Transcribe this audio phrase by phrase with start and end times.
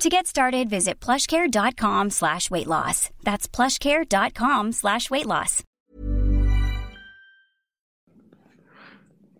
[0.00, 3.10] To get started, visit plushcare.com slash weight loss.
[3.24, 5.64] That's plushcare.com slash weight loss.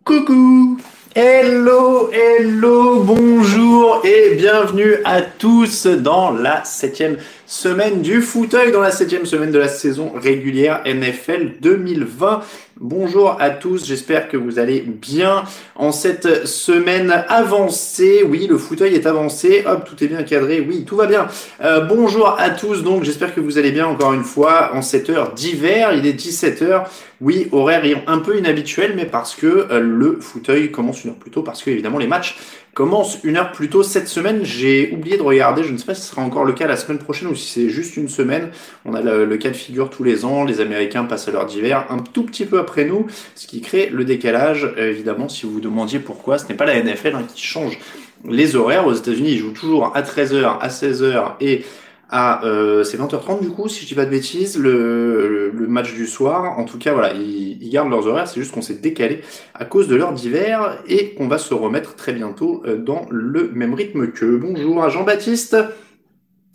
[0.04, 0.80] Coucou
[1.14, 8.90] Hello, hello, bonjour et bienvenue à tous dans la septième semaine du fauteuil, dans la
[8.90, 12.42] septième semaine de la saison régulière NFL 2020.
[12.80, 15.42] Bonjour à tous, j'espère que vous allez bien
[15.74, 18.22] en cette semaine avancée.
[18.24, 21.26] Oui, le fauteuil est avancé, hop, tout est bien cadré, oui, tout va bien.
[21.60, 25.10] Euh, bonjour à tous, donc j'espère que vous allez bien encore une fois en cette
[25.10, 26.84] heure d'hiver, il est 17h.
[27.20, 31.32] Oui, horaire un peu inhabituel, mais parce que euh, le fauteuil commence une heure plus
[31.32, 32.36] tôt, parce que évidemment les matchs
[32.74, 34.44] commencent une heure plus tôt cette semaine.
[34.44, 36.76] J'ai oublié de regarder, je ne sais pas si ce sera encore le cas la
[36.76, 38.50] semaine prochaine ou si c'est juste une semaine.
[38.84, 41.86] On a le, cas de figure tous les ans, les Américains passent à l'heure d'hiver
[41.90, 44.72] un tout petit peu après nous, ce qui crée le décalage.
[44.78, 47.80] Euh, évidemment, si vous vous demandiez pourquoi, ce n'est pas la NFL hein, qui change
[48.28, 48.86] les horaires.
[48.86, 51.64] Aux États-Unis, ils jouent toujours à 13h, à 16h et
[52.10, 55.94] à euh, c'est 20h30 du coup si je dis pas de bêtises le, le, match
[55.94, 59.20] du soir en tout cas voilà ils, gardent leurs horaires c'est juste qu'on s'est décalé
[59.54, 63.50] à cause de l'heure d'hiver et qu'on va se remettre très bientôt euh, dans le
[63.52, 65.56] même rythme que bonjour à Jean-Baptiste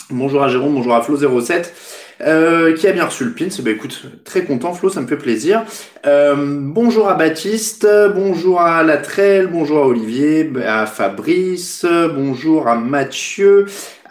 [0.10, 1.72] bonjour à Jérôme bonjour à Flo07
[2.22, 3.48] euh, qui a bien reçu le pin.
[3.64, 5.64] Bah écoute, très content Flo, ça me fait plaisir.
[6.06, 13.66] Euh, bonjour à Baptiste, bonjour à Latrelle, bonjour à Olivier, à Fabrice, bonjour à Mathieu,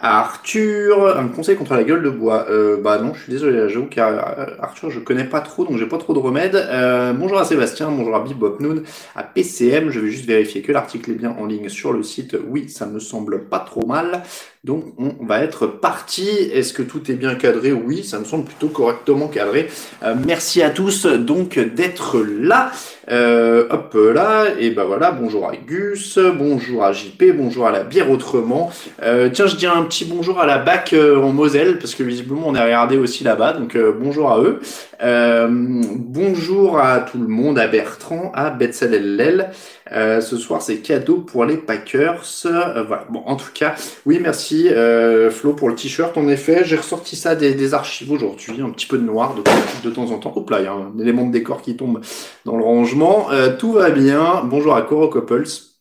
[0.05, 2.47] Arthur, un conseil contre la gueule de bois.
[2.49, 5.97] Euh, bah non, je suis désolé, j'avoue qu'Arthur, je connais pas trop, donc j'ai pas
[5.97, 6.55] trop de remèdes.
[6.55, 8.83] Euh, bonjour à Sébastien, bonjour à Bibopnoon,
[9.15, 12.35] à PCM, je vais juste vérifier que l'article est bien en ligne sur le site.
[12.45, 14.23] Oui, ça me semble pas trop mal.
[14.63, 16.29] Donc on va être parti.
[16.29, 17.73] Est-ce que tout est bien cadré?
[17.73, 19.67] Oui, ça me semble plutôt correctement cadré.
[20.03, 22.71] Euh, merci à tous donc d'être là.
[23.11, 27.83] Euh, hop là, et ben voilà, bonjour à Gus, bonjour à JP, bonjour à la
[27.83, 28.71] bière autrement.
[29.01, 32.03] Euh, tiens, je dirais un petit bonjour à la BAC euh, en Moselle, parce que
[32.03, 34.61] visiblement on est regardé aussi là-bas, donc bonjour à eux.
[35.03, 39.51] Bonjour à tout le monde, à Bertrand, à Betsalel
[39.91, 42.23] euh, ce soir, c'est cadeau pour les Packers.
[42.45, 43.05] Euh, voilà.
[43.09, 43.75] Bon, en tout cas,
[44.05, 46.17] oui, merci euh, Flo pour le t-shirt.
[46.17, 49.43] En effet, j'ai ressorti ça des, archives aujourd'hui, un petit peu de noir de,
[49.87, 50.33] de temps en temps.
[50.35, 52.01] Hop là, il y a un élément de décor qui tombe
[52.45, 53.27] dans le rangement.
[53.59, 54.43] tout va bien.
[54.45, 55.72] Bonjour à Coro Couples.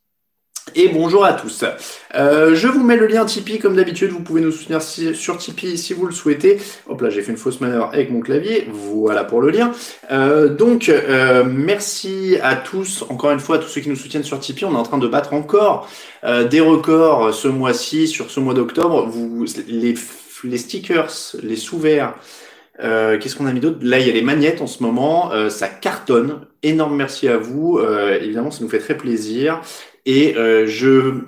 [0.75, 1.65] Et bonjour à tous.
[2.15, 4.11] Euh, je vous mets le lien Tipeee comme d'habitude.
[4.11, 6.61] Vous pouvez nous soutenir sur Tipeee si vous le souhaitez.
[6.89, 8.69] Hop là, j'ai fait une fausse manœuvre avec mon clavier.
[8.71, 9.73] Voilà pour le lien.
[10.12, 13.05] Euh, donc, euh, merci à tous.
[13.09, 14.65] Encore une fois, à tous ceux qui nous soutiennent sur Tipeee.
[14.65, 15.89] On est en train de battre encore
[16.23, 19.12] des records ce mois-ci, sur ce mois d'octobre.
[19.67, 19.94] Les,
[20.44, 21.11] les stickers,
[21.43, 22.15] les sous-verts.
[22.78, 23.78] Qu'est-ce qu'on a mis d'autre?
[23.83, 25.31] Là, il y a les magnettes en ce moment.
[25.50, 26.47] ça cartonne.
[26.62, 27.81] Énorme merci à vous.
[28.21, 29.60] évidemment, ça nous fait très plaisir.
[30.06, 31.22] Et euh, je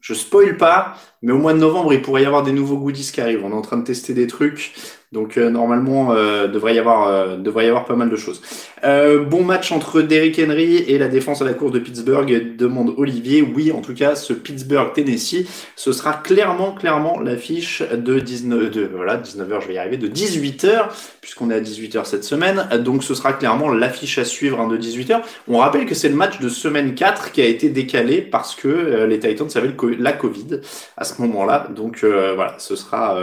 [0.00, 3.10] je spoil pas, mais au mois de novembre, il pourrait y avoir des nouveaux goodies
[3.12, 3.44] qui arrivent.
[3.44, 4.72] On est en train de tester des trucs.
[5.12, 8.40] Donc euh, normalement, euh, devrait y avoir euh, devrait y avoir pas mal de choses.
[8.84, 12.94] Euh, bon match entre Derrick Henry et la défense à la course de Pittsburgh, demande
[12.96, 13.42] Olivier.
[13.42, 18.88] Oui, en tout cas, ce Pittsburgh Tennessee, ce sera clairement clairement l'affiche de 19 de
[18.94, 22.68] voilà 19h, je vais y arriver, de 18h puisqu'on est à 18h cette semaine.
[22.78, 25.22] Donc ce sera clairement l'affiche à suivre hein, de 18h.
[25.48, 29.06] On rappelle que c'est le match de semaine 4 qui a été décalé parce que
[29.08, 30.60] les Titans avaient la Covid
[31.14, 31.68] ce moment-là.
[31.70, 33.16] Donc voilà, ce sera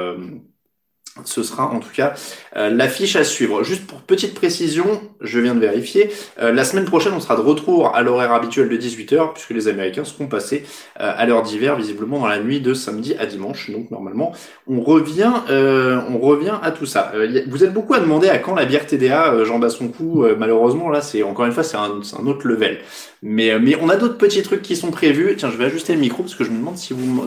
[1.25, 2.13] ce sera en tout cas
[2.55, 3.63] euh, l'affiche à suivre.
[3.63, 6.09] Juste pour petite précision, je viens de vérifier,
[6.41, 9.67] euh, la semaine prochaine on sera de retour à l'horaire habituel de 18h puisque les
[9.67, 10.63] Américains seront passés
[10.99, 13.69] euh, à l'heure d'hiver visiblement dans la nuit de samedi à dimanche.
[13.71, 14.33] Donc normalement
[14.67, 17.11] on revient, on revient à tout ça.
[17.47, 19.59] vous êtes beaucoup à demander à quand la bière TDA Jean
[19.97, 22.79] coup malheureusement là c'est encore une fois c'est un, autre level.
[23.23, 25.35] Mais, mais on a d'autres petits trucs qui sont prévus.
[25.37, 27.25] Tiens je vais ajuster le micro parce que je me demande si vous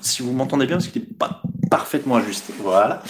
[0.00, 2.52] si vous m'entendez bien parce qu'il est pas parfaitement ajusté.
[2.62, 3.02] Voilà.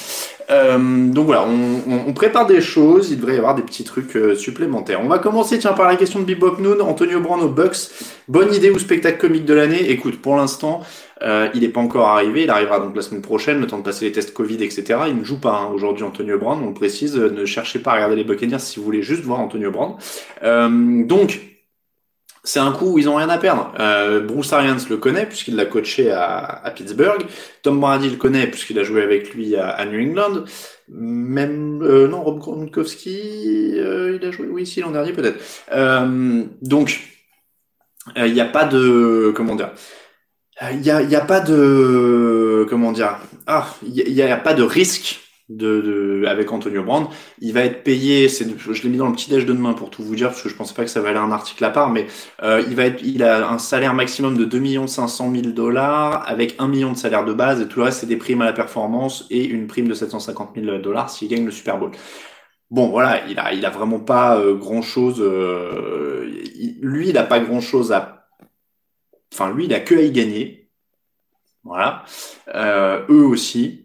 [0.51, 4.35] Euh, donc voilà, on, prépare des choses, il devrait y avoir des petits trucs euh,
[4.35, 5.01] supplémentaires.
[5.03, 7.91] On va commencer tiens par la question de Bebop Noon, Antonio Brown aux Bucks.
[8.29, 9.91] Bonne idée ou spectacle comique de l'année?
[9.91, 10.83] Écoute, pour l'instant,
[11.23, 13.83] euh, il n'est pas encore arrivé, il arrivera donc la semaine prochaine, le temps de
[13.83, 15.01] passer les tests Covid, etc.
[15.09, 17.95] Il ne joue pas hein, aujourd'hui Antonio Brown, on le précise, ne cherchez pas à
[17.95, 19.97] regarder les Buccaneers si vous voulez juste voir Antonio Brown.
[21.07, 21.54] donc,
[22.45, 23.73] c'est un coup où ils ont rien à perdre.
[23.81, 27.25] Euh, Bruce Arians le connaît puisqu'il l'a coaché à, Pittsburgh.
[27.63, 30.45] Tom Brady le connaît puisqu'il a joué avec lui à, New England.
[30.89, 35.41] Même euh, non, Rob Gronkowski, euh, il a joué oui, si l'an dernier peut-être.
[36.61, 37.01] Donc
[38.15, 39.73] il n'y a pas de comment dire.
[40.71, 43.17] Il n'y a, y a pas de comment dire.
[43.47, 47.09] Ah, il n'y a pas de risque de, de, avec Antonio Brand.
[47.41, 49.91] Il va être payé, c'est, je l'ai mis dans le petit déj de demain pour
[49.91, 51.91] tout vous dire, parce que je pensais pas que ça valait un article à part,
[51.91, 52.07] mais
[52.43, 56.57] euh, il va être, il a un salaire maximum de 2 500 000 dollars, avec
[56.59, 58.53] 1 million de salaire de base, et tout le reste c'est des primes à la
[58.53, 61.93] performance et une prime de 750 000 dollars s'il gagne le Super Bowl.
[62.71, 65.21] Bon, voilà, il a, il a vraiment pas euh, grand chose.
[65.21, 66.27] Euh,
[66.81, 68.27] lui, il a pas grand chose à.
[69.33, 70.71] Enfin, lui, il a que à y gagner.
[71.63, 72.05] Voilà.
[73.09, 73.84] eux aussi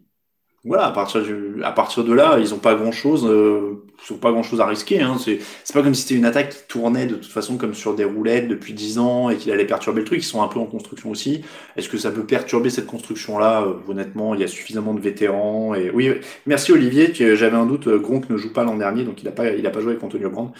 [0.66, 3.82] voilà, à partir, du, à partir de là, ils n'ont pas grand chose, euh,
[4.20, 5.00] pas grand chose à risquer.
[5.02, 5.16] Hein.
[5.18, 5.40] C'est,
[5.74, 8.50] pas comme si c'était une attaque qui tournait de toute façon comme sur des roulettes
[8.50, 10.20] depuis 10 ans et qu'il allait perturber le truc.
[10.20, 11.44] Ils sont un peu en construction aussi.
[11.78, 13.62] Est-ce que ça peut perturber cette construction-là?
[13.62, 15.76] Euh, Honnêtement, il y a suffisamment de vétérans.
[15.76, 16.12] Et oui,
[16.46, 17.14] merci Olivier.
[17.14, 17.88] J'avais un doute.
[17.88, 20.04] Gronk ne joue pas l'an dernier, donc il n'a pas, il a pas joué avec
[20.04, 20.52] Antonio Brand.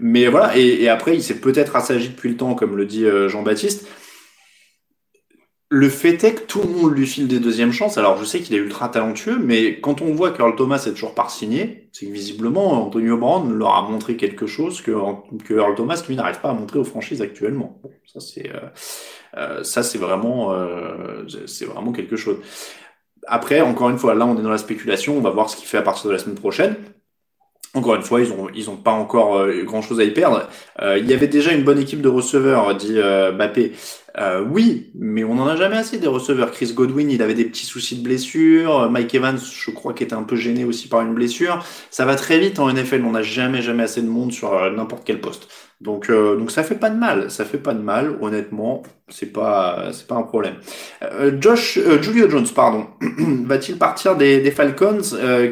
[0.00, 0.56] Mais voilà.
[0.56, 3.86] Et, et après, il s'est peut-être assagi depuis le temps, comme le dit euh, Jean-Baptiste.
[5.74, 7.96] Le fait est que tout le monde lui file des deuxièmes chances.
[7.96, 11.14] Alors, je sais qu'il est ultra talentueux, mais quand on voit qu'Earl Thomas est toujours
[11.14, 14.92] pas signé, c'est que visiblement, Antonio Brown leur a montré quelque chose que,
[15.46, 17.80] que Earl Thomas, lui, n'arrive pas à montrer aux franchises actuellement.
[18.04, 18.68] ça, c'est, euh,
[19.38, 22.36] euh, ça, c'est vraiment, euh, c'est vraiment quelque chose.
[23.26, 25.16] Après, encore une fois, là, on est dans la spéculation.
[25.16, 26.76] On va voir ce qu'il fait à partir de la semaine prochaine.
[27.74, 30.46] Encore une fois, ils ont ils ont pas encore euh, grand chose à y perdre.
[30.82, 33.72] Euh, il y avait déjà une bonne équipe de receveurs, dit euh, Bappé.
[34.18, 36.50] Euh, oui, mais on n'en a jamais assez des receveurs.
[36.50, 38.90] Chris Godwin, il avait des petits soucis de blessure.
[38.90, 41.64] Mike Evans, je crois qu'il était un peu gêné aussi par une blessure.
[41.90, 43.04] Ça va très vite en NFL.
[43.06, 45.48] On n'a jamais jamais assez de monde sur n'importe quel poste.
[45.82, 49.32] Donc, euh, donc ça fait pas de mal, ça fait pas de mal, honnêtement, c'est
[49.32, 50.54] pas, c'est pas un problème.
[51.02, 52.86] Euh, Josh, euh, Julio Jones, pardon,
[53.46, 55.00] va-t-il partir des, Falcons?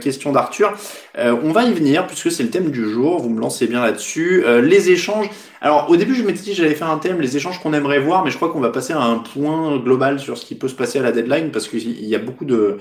[0.00, 0.72] Question d'Arthur.
[1.18, 3.18] on va y venir puisque c'est le thème du jour.
[3.18, 4.44] Vous me lancez bien là-dessus.
[4.62, 5.28] les échanges.
[5.60, 8.24] Alors, au début, je m'étais dit j'allais faire un thème, les échanges qu'on aimerait voir,
[8.24, 10.74] mais je crois qu'on va passer à un point global sur ce qui peut se
[10.74, 12.78] passer à la deadline parce qu'il y a beaucoup de,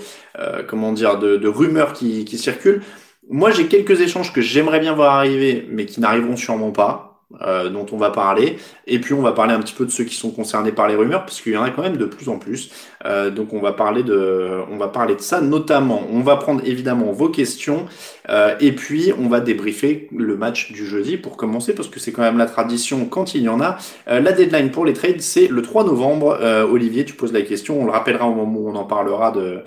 [0.68, 2.82] comment dire, de, de rumeurs qui, qui circulent.
[3.28, 7.09] Moi, j'ai quelques échanges que j'aimerais bien voir arriver, mais qui n'arriveront sûrement pas.
[7.42, 8.58] Euh, dont on va parler.
[8.88, 10.96] Et puis on va parler un petit peu de ceux qui sont concernés par les
[10.96, 12.72] rumeurs, parce qu'il y en a quand même de plus en plus.
[13.06, 16.02] Euh, donc on va parler de, on va parler de ça notamment.
[16.12, 17.86] On va prendre évidemment vos questions
[18.30, 22.12] euh, et puis on va débriefer le match du jeudi pour commencer, parce que c'est
[22.12, 23.78] quand même la tradition quand il y en a.
[24.08, 26.40] la deadline pour les trades, c'est le 3 novembre.
[26.72, 27.82] Olivier, tu poses la question.
[27.82, 29.64] On le rappellera au moment où on en parlera de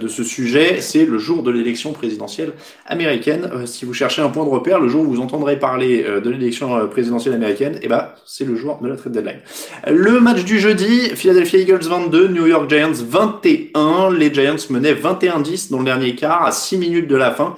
[0.00, 0.80] de ce sujet.
[0.80, 2.52] C'est le jour de l'élection présidentielle
[2.86, 3.50] américaine.
[3.66, 6.86] si vous cherchez un point de repère, le jour où vous entendrez parler de l'élection
[6.88, 9.40] présidentielle américaine, eh ben, c'est le jour de la trade deadline.
[9.88, 14.10] Le match du jeudi, Philadelphia Eagles 22, New York Giants 21.
[14.12, 17.56] Les Giants menaient 21-10 dans le dernier quart, à 6 minutes de la fin.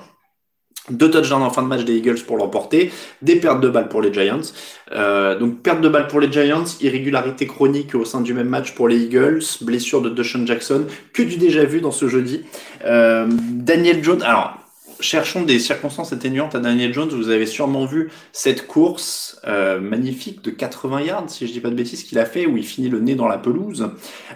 [0.91, 2.93] Deux touchdowns en fin de match des Eagles pour l'emporter,
[3.23, 4.53] des pertes de balles pour les Giants.
[4.93, 8.75] Euh, donc perte de balles pour les Giants, irrégularité chronique au sein du même match
[8.75, 12.43] pour les Eagles, blessure de Deshaun Jackson, que du déjà vu dans ce jeudi.
[12.85, 14.59] Euh, Daniel Jones, alors
[15.01, 17.09] cherchons des circonstances atténuantes à Daniel Jones.
[17.11, 21.71] Vous avez sûrement vu cette course euh, magnifique de 80 yards, si je dis pas
[21.71, 23.91] de bêtises, qu'il a fait, où il finit le nez dans la pelouse.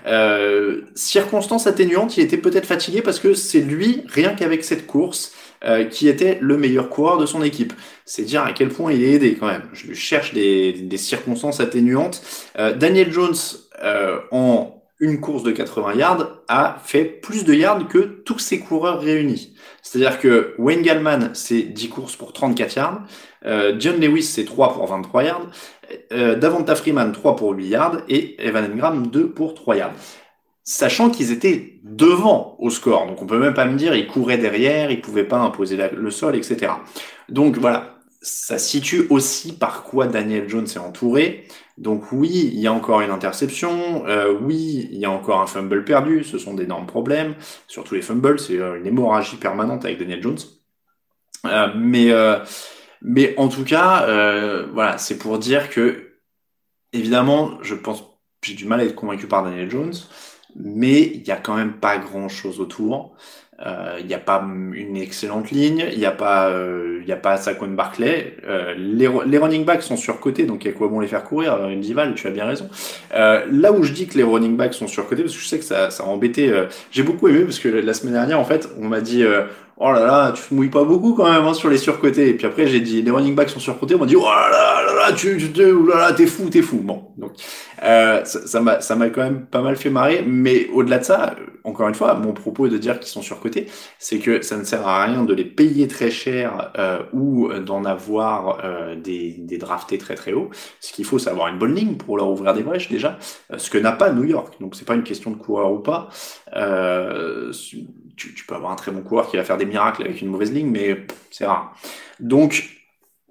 [0.06, 5.32] Euh, circonstances atténuantes, il était peut-être fatigué parce que c'est lui, rien qu'avec cette course,
[5.64, 7.72] euh, qui était le meilleur coureur de son équipe.
[8.04, 9.68] C'est dire à quel point il est aidé quand même.
[9.72, 12.22] Je cherche des, circonstances atténuantes.
[12.56, 13.34] Daniel Jones,
[14.32, 19.00] en une course de 80 yards, a fait plus de yards que tous ses coureurs
[19.00, 19.54] réunis.
[19.82, 23.02] C'est-à-dire que Wayne Gallman, c'est 10 courses pour 34 yards.
[23.46, 25.46] Euh, John Lewis, c'est 3 pour 23 yards.
[26.12, 27.96] Euh, Davonta Freeman, 3 pour 8 yards.
[28.08, 29.94] Et Evan Engram, 2 pour 3 yards.
[30.70, 33.06] Sachant qu'ils étaient devant au score.
[33.06, 36.10] Donc on peut même pas me dire, ils couraient derrière, ils pouvaient pas imposer le
[36.10, 36.72] sol, etc.
[37.30, 37.94] Donc voilà.
[38.20, 41.48] Ça situe aussi par quoi Daniel Jones est entouré.
[41.78, 45.46] Donc oui, il y a encore une interception, euh, oui, il y a encore un
[45.46, 47.34] fumble perdu, ce sont d'énormes problèmes,
[47.66, 50.38] surtout les fumbles, c'est euh, une hémorragie permanente avec Daniel Jones.
[51.46, 52.12] Euh, mais,
[53.00, 54.04] mais en tout cas,
[54.74, 56.10] voilà, c'est pour dire que,
[56.92, 58.04] évidemment, je pense,
[58.42, 59.94] j'ai du mal à être convaincu par Daniel Jones.
[60.56, 63.14] Mais il y a quand même pas grand chose autour.
[63.66, 67.16] Euh, il n'y a pas une excellente ligne, il n'y a pas, euh, y a
[67.16, 68.36] pas Saquon Barclay.
[68.46, 71.24] Euh, les, les, running backs sont surcotés, donc il y a quoi bon les faire
[71.24, 71.54] courir.
[71.54, 72.68] Euh, Dival, tu as bien raison.
[73.12, 75.64] là où je dis que les running backs sont surcotés, parce que je sais que
[75.64, 76.52] ça, ça a embêté.
[76.92, 79.24] J'ai beaucoup aimé parce que la semaine dernière, en fait, on m'a dit
[79.80, 82.28] oh là là, tu te mouilles pas beaucoup quand même hein, sur les surcotés.
[82.30, 83.94] Et puis après, j'ai dit, les running backs sont surcotés.
[83.94, 86.62] On m'a dit, oh là là là, tu, tu, oh là là, t'es fou, t'es
[86.62, 86.78] fou.
[86.78, 87.32] Bon, donc
[87.84, 90.24] euh, ça m'a ça m'a quand même pas mal fait marrer.
[90.26, 93.66] Mais au-delà de ça, encore une fois, mon propos est de dire qu'ils sont surcotés,
[93.98, 97.84] c'est que ça ne sert à rien de les payer très cher euh, ou d'en
[97.84, 100.50] avoir euh, des, des draftés très très hauts.
[100.80, 103.18] Ce qu'il faut, c'est avoir une bonne ligne pour leur ouvrir des brèches déjà,
[103.52, 104.54] euh, ce que n'a pas New York.
[104.60, 106.08] Donc c'est pas une question de coureur ou pas.
[106.56, 107.52] Euh,
[108.18, 110.52] tu, peux avoir un très bon coureur qui va faire des miracles avec une mauvaise
[110.52, 111.74] ligne, mais c'est rare.
[112.20, 112.78] Donc,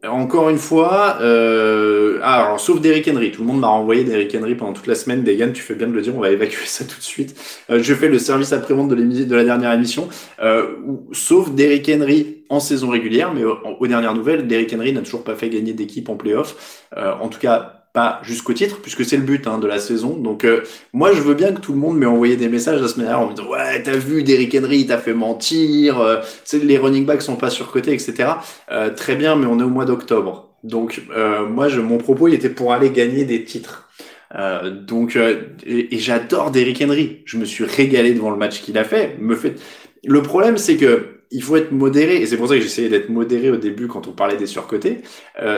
[0.06, 3.32] encore une fois, euh, ah, alors, sauf Derrick Henry.
[3.32, 5.24] Tout le monde m'a renvoyé Derrick Henry pendant toute la semaine.
[5.24, 7.36] Degan, tu fais bien de le dire, on va évacuer ça tout de suite.
[7.70, 10.08] Euh, je fais le service après-vente de, de la dernière émission.
[10.42, 10.76] Euh,
[11.12, 15.36] sauf Derrick Henry en saison régulière, mais aux, dernières nouvelles, Derrick Henry n'a toujours pas
[15.36, 16.86] fait gagner d'équipe en playoff.
[16.96, 20.16] Euh, en tout cas, pas jusqu'au titre, puisque c'est le but hein, de la saison.
[20.18, 20.62] Donc euh,
[20.94, 23.26] moi, je veux bien que tout le monde m'ait envoyé des messages la semaine dernière
[23.26, 26.18] en me disant ouais, t'as vu Derrick Henry, t'as fait mentir, euh,
[26.54, 28.34] les running backs sont pas surcotés, etc.
[28.72, 30.54] Euh, très bien, mais on est au mois d'octobre.
[30.64, 33.90] Donc euh, moi, je, mon propos, il était pour aller gagner des titres.
[34.36, 37.24] Euh, donc et, et j'adore Derrick Henry.
[37.26, 39.18] Je me suis régalé devant le match qu'il a fait.
[39.20, 39.56] Me fait.
[40.06, 43.10] Le problème, c'est que il faut être modéré, et c'est pour ça que j'essayais d'être
[43.10, 45.00] modéré au début quand on parlait des surcotés.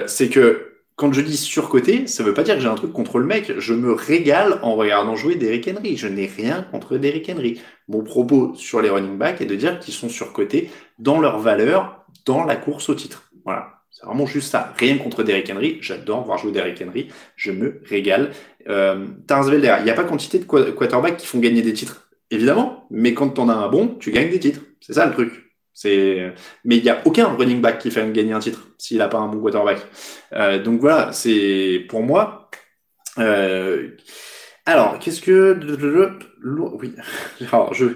[0.08, 0.69] c'est que
[1.00, 3.54] quand je dis surcoté, ça veut pas dire que j'ai un truc contre le mec.
[3.58, 5.96] Je me régale en regardant jouer Derrick Henry.
[5.96, 7.62] Je n'ai rien contre Derrick Henry.
[7.88, 12.06] Mon propos sur les running backs est de dire qu'ils sont surcotés dans leur valeur
[12.26, 13.32] dans la course au titre.
[13.46, 13.80] Voilà.
[13.90, 14.74] C'est vraiment juste ça.
[14.78, 15.78] Rien contre Derrick Henry.
[15.80, 17.08] J'adore voir jouer Derrick Henry.
[17.38, 18.32] Je me régale.
[18.68, 22.10] Euh, il n'y a pas quantité de quarterbacks qui font gagner des titres.
[22.30, 22.88] Évidemment.
[22.92, 24.64] Mais quand t'en as un bon, tu gagnes des titres.
[24.82, 25.49] C'est ça le truc.
[25.74, 26.34] C'est,
[26.66, 29.20] mais il n'y a aucun running back qui fait gagner un titre s'il n'a pas
[29.20, 29.80] un bon quarterback.
[30.34, 32.50] Euh, donc voilà, c'est pour moi.
[33.18, 33.90] Euh...
[34.66, 35.58] Alors, qu'est-ce que
[36.80, 36.94] oui,
[37.52, 37.88] alors je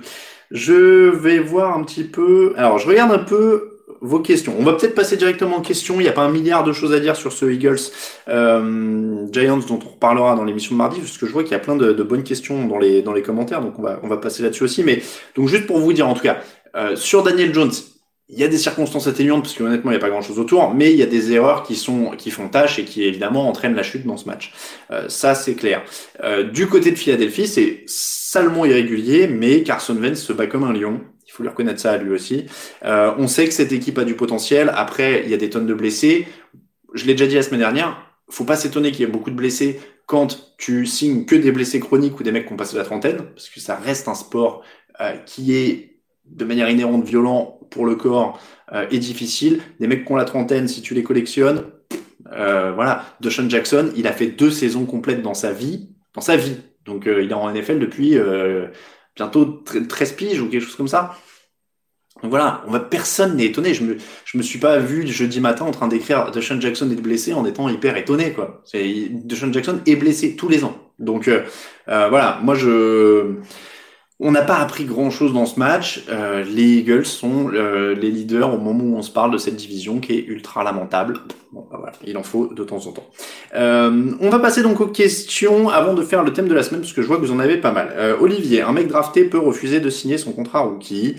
[0.49, 2.53] je vais voir un petit peu.
[2.57, 4.53] Alors, je regarde un peu vos questions.
[4.59, 5.95] On va peut-être passer directement aux questions.
[5.99, 7.79] Il n'y a pas un milliard de choses à dire sur ce Eagles
[8.27, 11.55] euh, Giants dont on reparlera dans l'émission de mardi, parce que je vois qu'il y
[11.55, 14.07] a plein de, de, bonnes questions dans les dans les commentaires, donc on va on
[14.07, 14.83] va passer là-dessus aussi.
[14.83, 15.01] Mais
[15.35, 16.41] donc juste pour vous dire en tout cas,
[16.75, 17.71] euh, sur Daniel Jones,
[18.29, 20.39] il y a des circonstances atténuantes parce que honnêtement il n'y a pas grand chose
[20.39, 23.47] autour, mais il y a des erreurs qui sont qui font tâche et qui évidemment
[23.47, 24.53] entraînent la chute dans ce match.
[24.91, 25.83] Euh, ça c'est clair.
[26.23, 30.73] Euh, du côté de Philadelphie, c'est salement irrégulier, mais Carson Wentz se bat comme un
[30.73, 31.01] lion.
[31.27, 32.45] Il faut lui reconnaître ça à lui aussi.
[32.85, 34.71] Euh, on sait que cette équipe a du potentiel.
[34.75, 36.27] Après, il y a des tonnes de blessés.
[36.93, 37.97] Je l'ai déjà dit la semaine dernière.
[38.29, 41.79] Faut pas s'étonner qu'il y ait beaucoup de blessés quand tu signes que des blessés
[41.79, 44.63] chroniques ou des mecs qui ont passé la trentaine, parce que ça reste un sport
[45.25, 45.92] qui est
[46.25, 48.39] de manière inhérente violent pour le corps
[48.71, 49.61] euh, est difficile.
[49.79, 51.65] Des mecs qui ont la trentaine, si tu les collectionnes,
[52.31, 53.05] euh, voilà.
[53.19, 56.57] Deshaun Jackson, il a fait deux saisons complètes dans sa vie, dans sa vie.
[56.85, 58.17] Donc euh, il est en NFL depuis
[59.15, 61.15] bientôt 13 piges ou quelque chose comme ça.
[62.21, 63.73] Donc voilà, on va, personne n'est étonné.
[63.73, 67.01] Je me, je me suis pas vu jeudi matin en train d'écrire Deshaun Jackson est
[67.01, 68.63] blessé en étant hyper étonné, quoi.
[68.73, 70.77] Deshaun Jackson est blessé tous les ans.
[70.99, 71.29] Donc
[71.87, 73.35] voilà, moi je,
[74.19, 76.05] on n'a pas appris grand-chose dans ce match.
[76.09, 79.55] Euh, les Eagles sont euh, les leaders au moment où on se parle de cette
[79.55, 81.19] division qui est ultra lamentable.
[81.51, 83.09] Bon, bah voilà, il en faut de temps en temps.
[83.55, 86.81] Euh, on va passer donc aux questions avant de faire le thème de la semaine,
[86.81, 87.93] parce que je vois que vous en avez pas mal.
[88.19, 91.15] Olivier, un mec drafté peut refuser de signer son contrat rookie.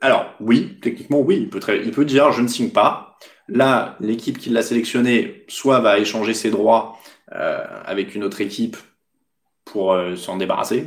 [0.00, 3.16] alors, oui, techniquement, oui, il peut, très, il peut dire je ne signe pas.
[3.48, 6.96] Là, l'équipe qui l'a sélectionné, soit va échanger ses droits
[7.30, 8.76] avec une autre équipe
[9.66, 10.86] pour euh, s'en débarrasser.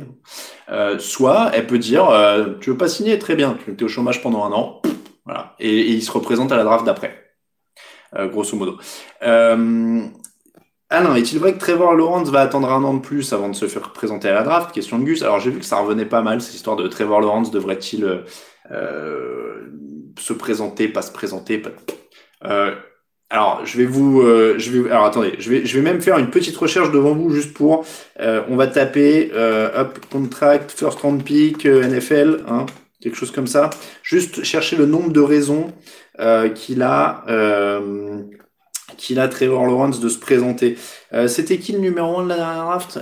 [0.70, 3.88] Euh, soit elle peut dire euh, tu veux pas signer très bien, tu es au
[3.88, 4.82] chômage pendant un an,
[5.24, 7.32] voilà, et, il se représente à la draft d'après,
[8.16, 8.78] euh, grosso modo.
[10.92, 13.68] Non, est-il vrai que Trevor Lawrence va attendre un an de plus avant de se
[13.68, 14.72] faire présenter à la draft?
[14.72, 15.22] Question de Gus.
[15.22, 18.24] Alors j'ai vu que ça revenait pas mal, cette histoire de Trevor Lawrence devrait-il
[20.18, 21.70] se présenter, pas se présenter pas...
[23.32, 26.18] Alors, je vais vous, euh, je vais, alors attendez, je vais, je vais même faire
[26.18, 27.86] une petite recherche devant vous juste pour,
[28.18, 32.66] euh, on va taper euh, up contract first round pick NFL, hein,
[33.00, 33.70] quelque chose comme ça.
[34.02, 35.72] Juste chercher le nombre de raisons
[36.54, 37.24] qu'il a,
[38.98, 40.76] qu'il a Trevor Lawrence de se présenter.
[41.28, 42.98] c'était qui le numéro 1 de la dernière draft?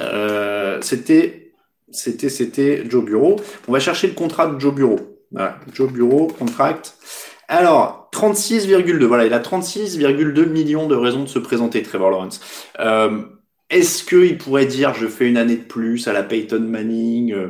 [0.82, 1.52] C'était,
[1.90, 3.36] c'était, c'était Joe Bureau.
[3.66, 5.00] On va chercher le contrat de Joe Bureau.
[5.32, 6.94] Voilà, Joe Bureau contract.
[7.48, 9.04] Alors, 36,2.
[9.04, 12.40] Voilà, il a 36,2 millions de raisons de se présenter, Trevor Lawrence.
[12.80, 13.22] Euh,
[13.70, 17.32] est-ce qu'il pourrait dire je fais une année de plus à la Peyton Manning?
[17.32, 17.48] Euh,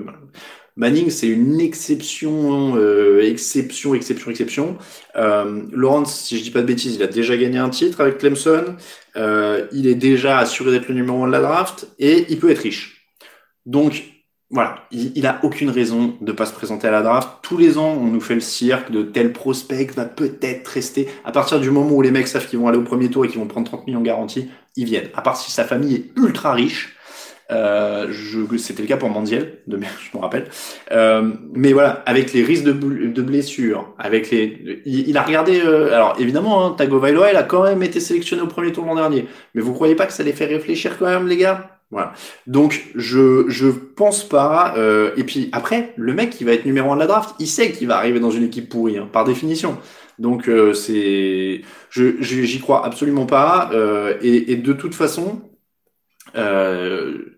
[0.78, 4.78] Manning, c'est une exception, euh, exception, exception, exception.
[5.16, 8.18] Euh, Lawrence, si je dis pas de bêtises, il a déjà gagné un titre avec
[8.18, 8.76] Clemson.
[9.16, 12.48] Euh, il est déjà assuré d'être le numéro 1 de la draft et il peut
[12.48, 13.08] être riche.
[13.66, 14.04] Donc,
[14.50, 17.28] voilà, il, a aucune raison de pas se présenter à la draft.
[17.42, 21.06] Tous les ans, on nous fait le cirque de tel prospect va peut-être rester.
[21.26, 23.28] À partir du moment où les mecs savent qu'ils vont aller au premier tour et
[23.28, 25.08] qu'ils vont prendre 30 millions garantis, ils viennent.
[25.14, 26.96] À part si sa famille est ultra riche,
[27.50, 28.12] euh,
[28.58, 30.48] C'était le cas pour Mandiel, de, je me rappelle.
[30.92, 35.60] Euh, mais voilà, avec les risques de, de blessures, avec les, il, il a regardé.
[35.60, 38.94] Euh, alors évidemment, hein, Tagovailoa, il a quand même été sélectionné au premier tour l'an
[38.94, 39.26] dernier.
[39.54, 41.77] Mais vous croyez pas que ça les fait réfléchir quand même, les gars?
[41.90, 42.12] Voilà.
[42.46, 44.74] Donc je je pense pas.
[44.76, 47.46] Euh, et puis après, le mec qui va être numéro un de la draft, il
[47.46, 49.78] sait qu'il va arriver dans une équipe pourrie, hein, par définition.
[50.18, 53.70] Donc euh, c'est, je j'y crois absolument pas.
[53.72, 55.42] Euh, et, et, de toute façon,
[56.36, 57.36] euh,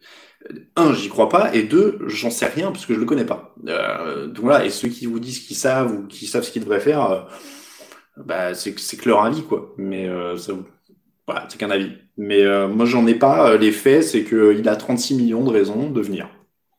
[0.76, 3.54] un, j'y crois pas, et deux, j'en sais rien parce que je le connais pas.
[3.68, 6.62] Euh, donc voilà, et ceux qui vous disent qu'ils savent ou qui savent ce qu'ils
[6.62, 7.20] devraient faire, euh,
[8.16, 9.74] bah c'est c'est que leur avis quoi.
[9.78, 10.52] Mais ça,
[11.30, 11.92] voilà, c'est qu'un avis.
[12.16, 13.56] Mais euh, moi j'en ai pas.
[13.56, 16.28] Les faits, c'est que il a 36 millions de raisons de venir.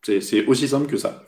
[0.04, 1.24] C'est aussi simple que ça.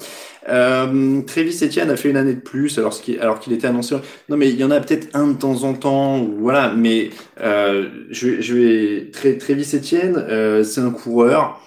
[0.50, 3.96] Euh, Travis Etienne a fait une année de plus alors qu'il qu'il était annoncé.
[4.30, 6.74] Non mais il y en a peut-être un de temps en temps voilà.
[6.74, 11.62] Mais euh, je, vais Travis Etienne, euh, c'est un coureur.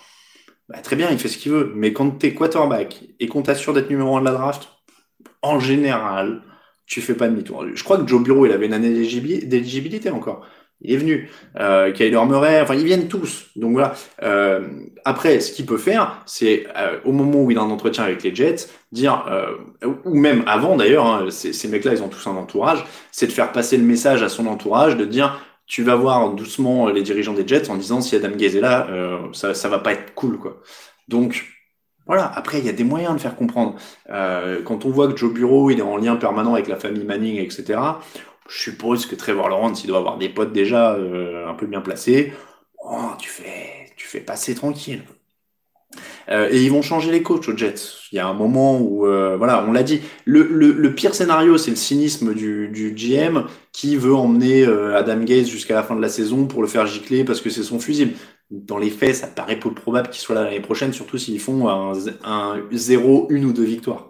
[0.68, 1.72] Bah, très bien, il fait ce qu'il veut.
[1.76, 4.68] Mais quand t'es quarterback et qu'on t'assure d'être numéro un de la draft,
[5.42, 6.42] en général,
[6.86, 7.66] tu fais pas demi-tour.
[7.72, 10.44] Je crois que Joe Bureau, il avait une année d'éligibilité encore
[10.80, 11.30] il est venu.
[11.58, 13.46] Euh, Kyler Murray, enfin ils viennent tous.
[13.56, 13.94] Donc voilà.
[14.22, 14.68] Euh,
[15.04, 18.22] après, ce qu'il peut faire, c'est euh, au moment où il a un entretien avec
[18.22, 22.36] les Jets, dire, euh, ou même avant d'ailleurs, hein, ces, mecs-là, ils ont tous un
[22.36, 26.30] entourage, c'est de faire passer le message à son entourage, de dire, tu vas voir
[26.34, 28.86] doucement les dirigeants des Jets en disant si Adam Gaze est là,
[29.32, 30.60] ça, ça va pas être cool quoi.
[31.08, 31.44] Donc
[32.06, 33.74] voilà, après, il y a des moyens de faire comprendre.
[34.06, 37.40] Quand on voit que Joe Bureau, il est en lien permanent avec la famille Manning,
[37.40, 37.80] etc.,
[38.48, 41.80] je suppose que Trevor Lawrence, il doit avoir des potes déjà euh, un peu bien
[41.80, 42.32] placés.
[42.84, 45.02] Oh, tu fais, tu fais passer tranquille.
[46.28, 47.74] Euh, et ils vont changer les coachs aux Jets.
[48.12, 51.70] Il y a un moment où, euh, voilà, on l'a dit, le, pire scénario, c'est
[51.70, 56.08] le cynisme du, du, GM qui veut emmener Adam Gaze jusqu'à la fin de la
[56.08, 58.14] saison pour le faire gicler parce que c'est son fusible
[58.50, 61.68] dans les faits, ça paraît peu probable qu'il soit là l'année prochaine, surtout s'ils font
[61.68, 64.06] un, un 0, une ou deux victoires.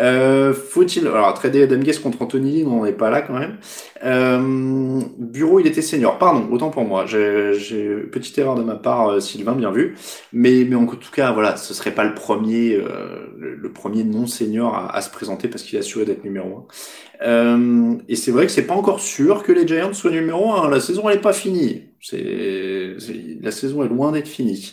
[0.00, 1.06] Euh, Faut-il...
[1.06, 3.58] Alors, trader Adam Guest contre Anthony Lynn, on n'est pas là quand même.
[4.02, 6.18] Euh, Bureau, il était senior.
[6.18, 7.06] Pardon, autant pour moi.
[7.06, 9.96] J'ai petite erreur de ma part, euh, Sylvain, bien vu.
[10.32, 14.26] Mais, mais en tout cas, voilà, ce serait pas le premier, euh, le, premier non
[14.26, 16.66] senior à, à se présenter parce qu'il a assuré d'être numéro
[17.22, 17.26] 1.
[17.26, 20.70] Euh, et c'est vrai que c'est pas encore sûr que les Giants soient numéro 1.
[20.70, 21.89] La saison, elle est pas finie.
[22.00, 22.96] C'est,
[23.40, 24.72] la saison est loin d'être finie.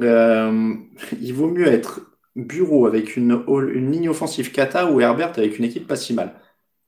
[0.00, 0.74] Euh,
[1.20, 2.00] il vaut mieux être
[2.36, 3.42] bureau avec une,
[3.90, 6.40] ligne offensive kata ou Herbert avec une équipe pas si mal.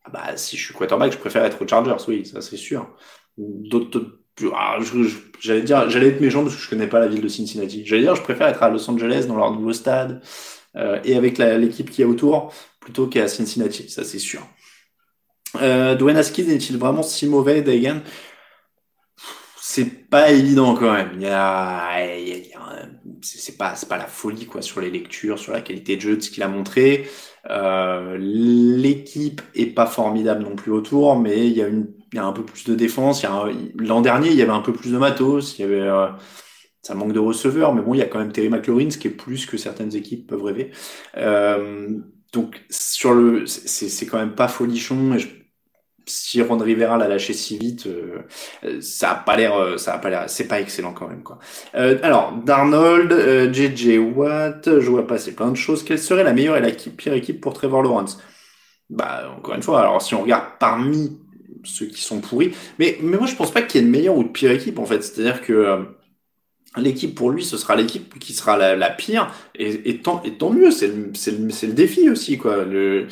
[0.04, 2.94] Ah bah, si je suis quarterback, je préfère être aux Chargers, oui, ça c'est sûr.
[3.36, 4.20] D'autres,
[4.54, 4.78] ah,
[5.40, 7.84] j'allais dire, j'allais être méchant parce que je connais pas la ville de Cincinnati.
[7.86, 10.22] J'allais dire, je préfère être à Los Angeles dans leur nouveau stade
[10.76, 14.40] euh, et avec l'équipe qui est autour plutôt qu'à Cincinnati, ça c'est sûr.
[15.60, 18.00] Euh, Dwayne Haskins est-il vraiment si mauvais, Dagan
[19.70, 21.10] c'est pas évident quand même.
[21.14, 22.50] Il y a, il y
[23.22, 26.30] c'est pas, la folie quoi sur les lectures, sur la qualité de jeu de ce
[26.30, 27.08] qu'il a montré.
[27.48, 32.18] Euh, L'équipe est pas formidable non plus autour, mais il y a une, il y
[32.18, 33.24] a un peu plus de défense.
[33.76, 35.56] L'an dernier, il y avait un peu plus de matos.
[35.58, 36.08] Il y avait, euh,
[36.82, 39.06] ça manque de receveurs, mais bon, il y a quand même Terry McLaurin, ce qui
[39.06, 40.72] est plus que certaines équipes peuvent rêver.
[41.16, 41.96] Euh,
[42.32, 45.16] donc sur le, c'est quand même pas folichon.
[46.10, 49.98] Si Ron Rivera l'a lâché si vite, euh, ça a pas l'air, euh, ça a
[49.98, 51.38] pas l'air, c'est pas excellent quand même quoi.
[51.74, 55.84] Euh, alors Darnold, euh, JJ Watt, je vois passer plein de choses.
[55.84, 58.18] Quelle serait la meilleure et la pire équipe pour Trevor Lawrence?
[58.90, 61.18] Bah encore une fois, alors si on regarde parmi
[61.64, 64.16] ceux qui sont pourris, mais mais moi je pense pas qu'il y ait de meilleure
[64.16, 65.02] ou de pire équipe en fait.
[65.02, 65.78] C'est-à-dire que euh,
[66.76, 70.32] l'équipe pour lui, ce sera l'équipe qui sera la, la pire, et, et, tant, et
[70.38, 72.64] tant mieux, c'est le, le, le, défi aussi, quoi.
[72.64, 73.08] Le,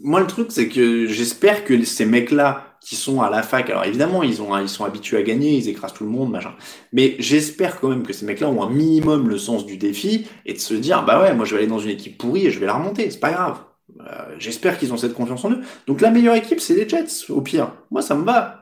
[0.00, 3.84] moi, le truc, c'est que j'espère que ces mecs-là qui sont à la fac, alors
[3.84, 6.52] évidemment, ils, ont, ils sont habitués à gagner, ils écrasent tout le monde, machin.
[6.92, 10.54] Mais j'espère quand même que ces mecs-là ont un minimum le sens du défi et
[10.54, 12.58] de se dire, bah ouais, moi je vais aller dans une équipe pourrie et je
[12.58, 13.58] vais la remonter, c'est pas grave.
[14.00, 15.60] Euh, j'espère qu'ils ont cette confiance en eux.
[15.86, 17.72] Donc la meilleure équipe, c'est les Jets, au pire.
[17.90, 18.60] Moi, ça me va.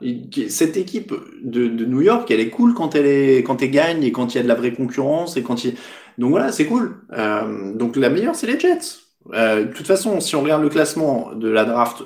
[0.49, 4.03] Cette équipe de, de New York, elle est cool quand elle est, quand elle gagne
[4.03, 5.77] et quand il y a de la vraie concurrence et quand il.
[6.19, 6.97] Donc voilà, c'est cool.
[7.13, 9.00] Euh, donc la meilleure, c'est les Jets.
[9.33, 12.03] Euh, de toute façon, si on regarde le classement de la draft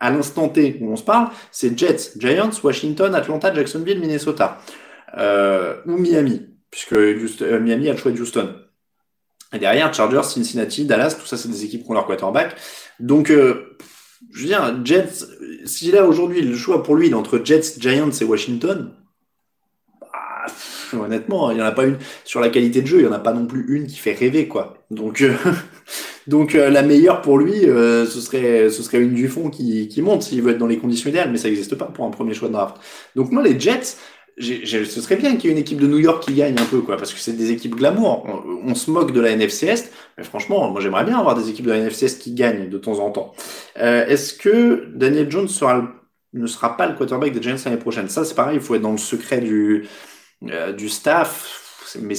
[0.00, 4.58] à l'instant T où on se parle, c'est Jets, Giants, Washington, Atlanta, Jacksonville, Minnesota
[5.16, 6.42] euh, ou Miami.
[6.70, 8.54] puisque Miami a le choix de Houston.
[9.52, 12.56] Et derrière, Chargers, Cincinnati, Dallas, tout ça, c'est des équipes qui ont leur quarterback.
[12.98, 13.30] Donc,
[14.32, 15.24] je veux dire, Jets,
[15.64, 18.92] s'il a aujourd'hui le choix pour lui entre Jets, Giants et Washington,
[20.00, 20.46] bah,
[20.92, 23.12] honnêtement, il n'y en a pas une sur la qualité de jeu, il n'y en
[23.12, 24.78] a pas non plus une qui fait rêver, quoi.
[24.90, 25.34] Donc, euh,
[26.26, 29.88] donc euh, la meilleure pour lui, euh, ce serait, ce serait une du fond qui,
[29.88, 32.10] qui monte s'il veut être dans les conditions idéales, mais ça n'existe pas pour un
[32.10, 32.76] premier choix de draft.
[33.14, 33.96] Donc moi, les Jets,
[34.38, 36.80] ce serait bien qu'il y ait une équipe de New York qui gagne un peu,
[36.80, 38.26] quoi, parce que c'est des équipes glamour.
[38.64, 41.66] On, se moque de la NFC Est, mais franchement, moi j'aimerais bien avoir des équipes
[41.66, 43.32] de la NFC Est qui gagnent de temps en temps.
[43.78, 45.88] Euh, Est-ce que Daniel Jones sera,
[46.32, 48.08] ne sera pas le quarterback des Giants l'année prochaine?
[48.08, 49.86] Ça, c'est pareil, il faut être dans le secret du,
[50.50, 52.14] euh, du staff, mais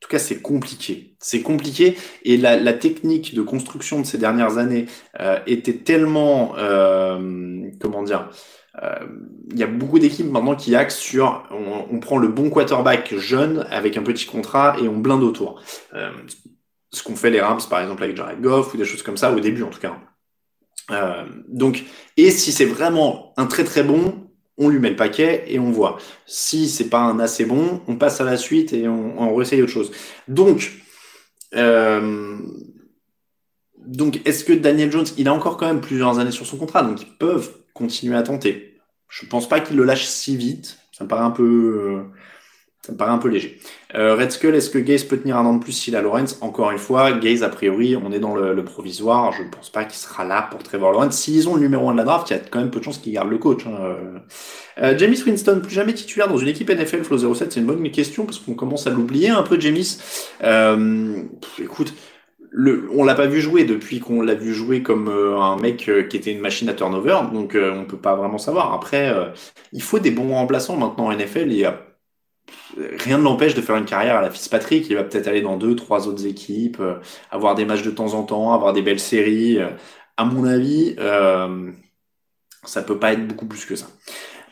[0.00, 1.14] en tout cas, c'est compliqué.
[1.18, 4.86] C'est compliqué et la, la, technique de construction de ces dernières années
[5.20, 8.30] euh, était tellement, euh, comment dire,
[9.50, 13.14] il y a beaucoup d'équipes maintenant qui axent sur on, on, prend le bon quarterback
[13.16, 15.60] jeune avec un petit contrat et on blinde autour.
[15.94, 16.10] Euh,
[16.92, 19.32] ce qu'ont fait les Rams par exemple avec Jared Goff ou des choses comme ça
[19.32, 19.96] au début en tout cas.
[20.90, 21.84] Euh, donc
[22.16, 24.29] et si c'est vraiment un très très bon,
[24.60, 25.98] on lui met le paquet et on voit.
[26.26, 29.62] Si c'est pas un assez bon, on passe à la suite et on, on réessaye
[29.62, 29.90] autre chose.
[30.28, 30.70] Donc
[31.56, 32.38] euh,
[33.78, 36.82] donc, est-ce que Daniel Jones, il a encore quand même plusieurs années sur son contrat,
[36.82, 38.78] donc ils peuvent continuer à tenter.
[39.08, 40.78] Je pense pas qu'il le lâche si vite.
[40.92, 42.02] Ça me paraît un peu, euh,
[42.82, 43.58] ça me paraît un peu léger.
[43.94, 46.38] Euh, Red Skull, est-ce que Gaze peut tenir un an de plus s'il a Lawrence
[46.40, 49.32] Encore une fois, Gaze, a priori, on est dans le, provisoire.
[49.32, 51.18] Je ne pense pas qu'il sera là pour Trevor Lawrence.
[51.18, 52.84] S'ils ont le numéro 1 de la draft, il y a quand même peu de
[52.84, 53.66] chances qu'ils gardent le coach.
[53.66, 53.96] Hein.
[54.78, 57.90] Euh, James Winston, plus jamais titulaire dans une équipe NFL Flow 07, c'est une bonne
[57.90, 59.82] question parce qu'on commence à l'oublier un peu, James.
[60.42, 61.22] Euh,
[61.58, 61.92] écoute,
[62.50, 65.88] le, on l'a pas vu jouer depuis qu'on l'a vu jouer comme euh, un mec
[65.88, 68.74] euh, qui était une machine à turnover, donc euh, on peut pas vraiment savoir.
[68.74, 69.14] Après,
[69.72, 71.50] il faut des bons remplaçants maintenant en NFL.
[72.98, 74.88] Rien ne l'empêche de faire une carrière à la Fitzpatrick.
[74.88, 76.82] Il va peut-être aller dans deux, trois autres équipes,
[77.30, 79.58] avoir des matchs de temps en temps, avoir des belles séries.
[80.16, 80.96] à mon avis,
[82.64, 83.86] ça peut pas être beaucoup plus que ça.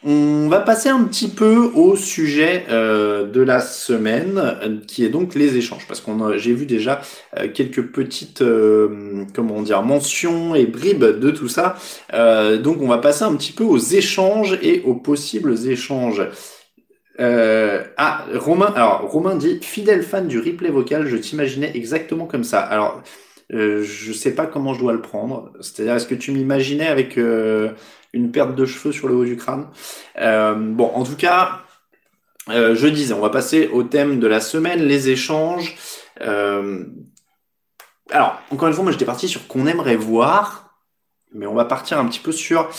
[0.04, 5.34] On va passer un petit peu au sujet euh, de la semaine, qui est donc
[5.34, 7.00] les échanges, parce qu'on j'ai vu déjà
[7.36, 11.76] euh, quelques petites, euh, comment dire, mentions et bribes de tout ça.
[12.62, 16.22] donc on va passer un petit peu aux échanges et aux possibles échanges.
[17.18, 22.60] Ah, Romain, alors Romain dit fidèle fan du replay vocal, je t'imaginais exactement comme ça.
[22.60, 23.02] Alors,
[23.50, 25.52] je sais pas comment je dois le prendre.
[25.60, 27.18] C'est-à-dire, est-ce que tu m'imaginais avec
[28.12, 29.68] une perte de cheveux sur le haut du crâne?
[30.20, 31.60] Euh, bon, en tout cas,
[32.48, 35.76] euh, je disais, on va passer au thème de la semaine, les échanges.
[36.20, 36.84] Euh,
[38.10, 40.74] alors, encore une fois, moi j'étais parti sur qu'on aimerait voir,
[41.34, 42.70] mais on va partir un petit peu sur...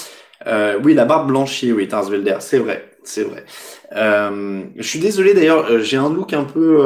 [0.84, 3.46] oui, la barbe blanchie, oui, Tarsvelder, c'est vrai, c'est vrai.
[3.92, 6.84] je suis désolé d'ailleurs, j'ai un look un peu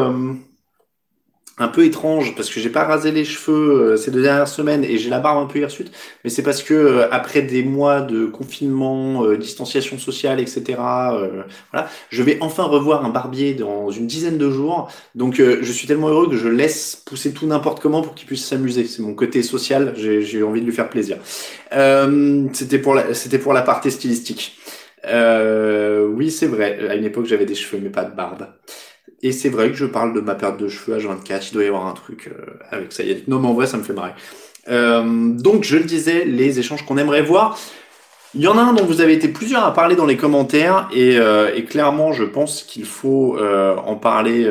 [1.59, 4.83] un peu étrange parce que j'ai pas rasé les cheveux euh, ces deux dernières semaines
[4.83, 5.91] et j'ai la barbe un peu hirsute,
[6.23, 10.63] mais c'est parce que euh, après des mois de confinement, euh, distanciation sociale, etc.
[11.71, 14.89] voilà, je vais enfin revoir un barbier dans une dizaine de jours.
[15.13, 18.45] Donc je suis tellement heureux que je laisse pousser tout n'importe comment pour qu'il puisse
[18.45, 18.85] s'amuser.
[18.85, 19.93] C'est mon côté social.
[19.95, 21.17] J'ai envie de lui faire plaisir.
[22.53, 24.57] c'était pour la c'était pour la partie stylistique.
[25.05, 26.89] Oui, c'est vrai.
[26.89, 28.47] À une époque, j'avais des cheveux mais pas de barbe.
[29.23, 31.63] Et c'est vrai que je parle de ma perte de cheveux à 24, il doit
[31.63, 33.03] y avoir un truc euh, avec ça.
[33.27, 34.11] Non, mais en vrai, ça me fait marrer.
[34.67, 37.57] Euh, donc, je le disais, les échanges qu'on aimerait voir.
[38.35, 40.89] Il y en a un dont vous avez été plusieurs à parler dans les commentaires
[40.91, 44.49] et, euh, et clairement, je pense qu'il faut en parler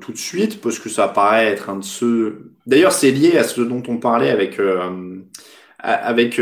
[0.00, 2.52] tout de suite parce que ça paraît être un de ceux.
[2.66, 4.58] D'ailleurs, c'est lié à ce dont on parlait avec
[5.78, 6.40] avec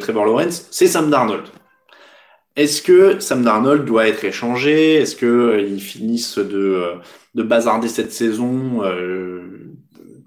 [0.00, 0.66] Trevor Lawrence.
[0.72, 1.44] C'est Sam Darnold.
[2.56, 4.94] Est-ce que Sam Darnold doit être échangé?
[4.94, 6.94] Est-ce que euh, ils finissent de, euh,
[7.34, 9.74] de bazarder cette saison euh,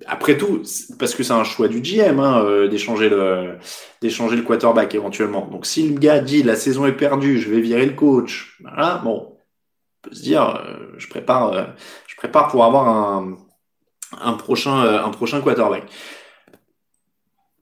[0.08, 0.62] Après tout,
[1.00, 3.58] parce que c'est un choix du GM hein, d'échanger le
[4.02, 5.48] d'échanger le quarterback éventuellement.
[5.48, 8.58] Donc si le gars dit la saison est perdue, je vais virer le coach.
[8.62, 9.38] Voilà, bon,
[10.06, 10.62] on peut se dire,
[10.98, 11.76] je prépare,
[12.08, 13.38] je prépare pour avoir un,
[14.22, 15.86] un prochain un prochain quarterback.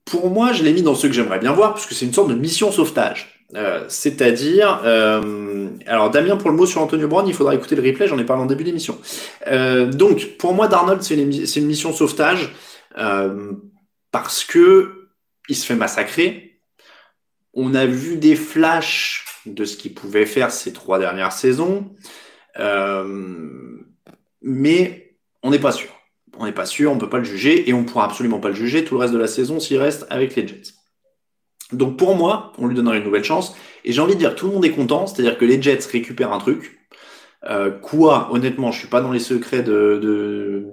[0.04, 2.28] Pour moi, je l'ai mis dans ceux que j'aimerais bien voir, puisque c'est une sorte
[2.30, 3.35] de mission sauvetage.
[3.54, 7.82] Euh, c'est-à-dire, euh, alors Damien pour le mot sur Antonio Brown, il faudra écouter le
[7.82, 8.98] replay, j'en ai parlé en début d'émission.
[9.46, 12.52] Euh, donc pour moi, Darnold, c'est une, mission sauvetage
[14.10, 15.10] parce que
[15.48, 16.60] il se fait massacrer.
[17.54, 21.94] On a vu des flashs de ce qu'il pouvait faire ces trois dernières saisons,
[24.42, 25.90] mais on n'est pas sûr.
[26.38, 28.54] On n'est pas sûr, on peut pas le juger et on pourra absolument pas le
[28.54, 30.74] juger tout le reste de la saison s'il reste avec les Jets.
[31.72, 33.56] Donc pour moi, on lui donnera une nouvelle chance.
[33.84, 36.32] Et j'ai envie de dire, tout le monde est content, c'est-à-dire que les Jets récupèrent
[36.32, 36.78] un truc.
[37.82, 40.66] quoi, honnêtement, je suis pas dans les secrets de,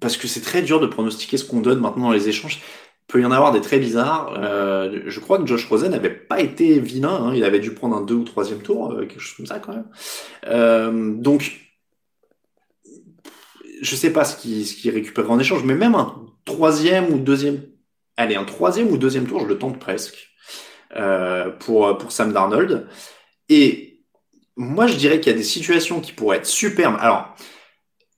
[0.00, 2.60] parce que c'est très dur de pronostiquer ce qu'on donne maintenant dans les échanges
[3.08, 4.34] peut y en avoir des très bizarres.
[4.38, 7.32] Euh, je crois que Josh Rosen n'avait pas été vilain, hein.
[7.34, 9.72] il avait dû prendre un deux ou troisième tour, euh, quelque chose comme ça quand
[9.72, 9.88] même.
[10.46, 11.70] Euh, donc,
[13.80, 17.62] je sais pas ce qu'il qui récupère en échange, mais même un troisième ou deuxième,
[18.16, 20.27] allez, un troisième ou deuxième tour, je le tente presque
[20.96, 22.86] euh, pour pour Sam Darnold.
[23.48, 24.02] Et
[24.56, 26.96] moi, je dirais qu'il y a des situations qui pourraient être superbes.
[27.00, 27.34] Alors,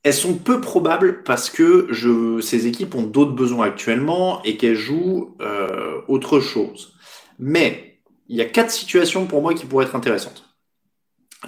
[0.03, 4.75] elles sont peu probables parce que je, ces équipes ont d'autres besoins actuellement et qu'elles
[4.75, 6.95] jouent euh, autre chose.
[7.39, 10.45] Mais il y a quatre situations pour moi qui pourraient être intéressantes.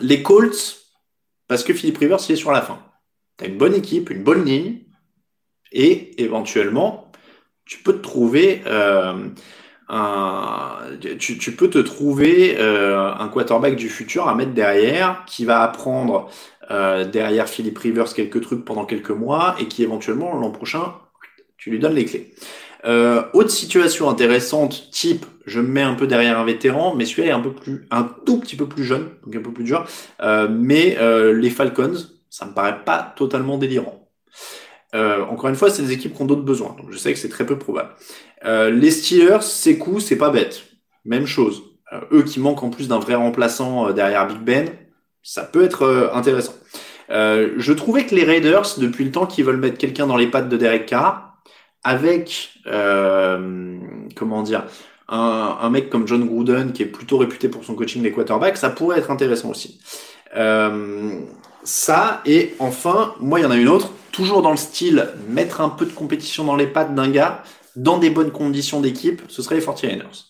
[0.00, 0.86] Les Colts,
[1.48, 2.82] parce que Philippe Rivers il est sur la fin.
[3.38, 4.80] Tu as une bonne équipe, une bonne ligne,
[5.70, 7.10] et éventuellement,
[7.64, 9.28] tu peux te trouver euh,
[11.18, 16.30] tu, peux te trouver euh, un quarterback du futur à mettre derrière qui va apprendre
[16.70, 20.94] euh, derrière Philippe Rivers quelques trucs pendant quelques mois et qui éventuellement l'an prochain,
[21.58, 22.32] tu lui donnes les clés.
[22.84, 27.28] Euh, autre situation intéressante, type, je me mets un peu derrière un vétéran, mais celui-là
[27.28, 29.86] est un peu plus, un tout petit peu plus jeune, donc un peu plus dur.
[30.50, 30.96] Mais
[31.32, 31.98] les Falcons,
[32.30, 34.08] ça me paraît pas totalement délirant.
[34.94, 37.28] Encore une fois, c'est des équipes qui ont d'autres besoins, donc je sais que c'est
[37.28, 37.90] très peu probable.
[38.44, 40.64] Les Steelers, c'est cool, c'est pas bête.
[41.04, 41.62] Même chose.
[42.12, 44.68] eux qui manquent en plus d'un vrai remplaçant derrière Big Ben,
[45.22, 46.54] ça peut être euh, intéressant.
[47.10, 50.26] Euh, je trouvais que les Raiders, depuis le temps qu'ils veulent mettre quelqu'un dans les
[50.26, 51.36] pattes de Derek Carr,
[51.84, 53.78] avec euh,
[54.16, 54.64] comment dire
[55.08, 58.56] un, un, mec comme John Gruden qui est plutôt réputé pour son coaching des quarterbacks,
[58.56, 59.80] ça pourrait être intéressant aussi.
[60.36, 61.20] Euh,
[61.64, 65.60] ça et enfin, moi il y en a une autre, toujours dans le style mettre
[65.60, 67.42] un peu de compétition dans les pattes d'un gars
[67.76, 70.26] dans des bonnes conditions d'équipe, ce serait les 49ers.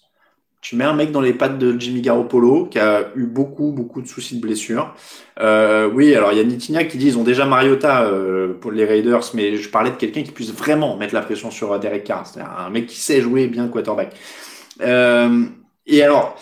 [0.61, 4.01] Tu mets un mec dans les pattes de Jimmy Garoppolo, qui a eu beaucoup, beaucoup
[4.01, 4.95] de soucis de blessure.
[5.41, 8.71] Euh, oui, alors il y a Nitinia qui dit ils ont déjà Mariota euh, pour
[8.71, 12.05] les Raiders, mais je parlais de quelqu'un qui puisse vraiment mettre la pression sur Derek
[12.05, 14.15] Carr, c'est-à-dire un mec qui sait jouer bien quarterback.
[14.83, 15.47] Euh,
[15.89, 16.37] et alors,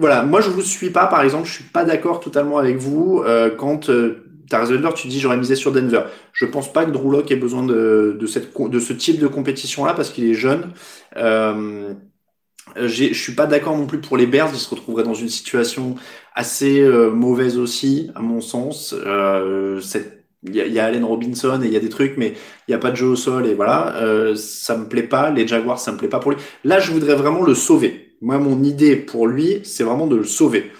[0.00, 3.22] voilà, moi je vous suis pas, par exemple, je suis pas d'accord totalement avec vous
[3.24, 3.50] euh,
[4.42, 6.02] euh, Tarzan tu dis j'aurais misé sur Denver.
[6.32, 10.24] Je pense pas que Drew ait besoin de, de, ce type de compétition-là parce qu'il
[10.24, 10.72] est jeune.
[11.16, 11.94] Euh,
[12.76, 15.96] je suis pas d'accord non plus pour les Bears, ils se retrouveraient dans une situation
[16.34, 18.94] assez euh, mauvaise aussi, à mon sens.
[19.06, 19.80] Euh,
[20.44, 22.34] il y, a, Allen Robinson et il y a des trucs, mais
[22.66, 25.30] il n'y a pas de jeu au sol et voilà, euh, ça me plaît pas.
[25.30, 26.38] Les Jaguars, ça me plaît pas pour lui.
[26.64, 28.16] Là, je voudrais vraiment le sauver.
[28.20, 30.72] Moi, mon idée pour lui, c'est vraiment de le sauver.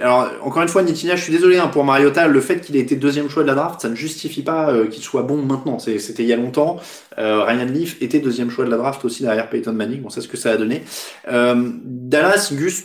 [0.00, 2.80] Alors, encore une fois, Nitinia, je suis désolé hein, pour Mariota, le fait qu'il ait
[2.80, 5.78] été deuxième choix de la draft, ça ne justifie pas euh, qu'il soit bon maintenant.
[5.78, 6.78] C'était il y a longtemps.
[7.16, 10.02] Euh, Ryan Leaf était deuxième choix de la draft aussi derrière Peyton Manning.
[10.04, 10.82] On sait ce que ça a donné.
[11.28, 12.84] Euh, Dallas, Gus,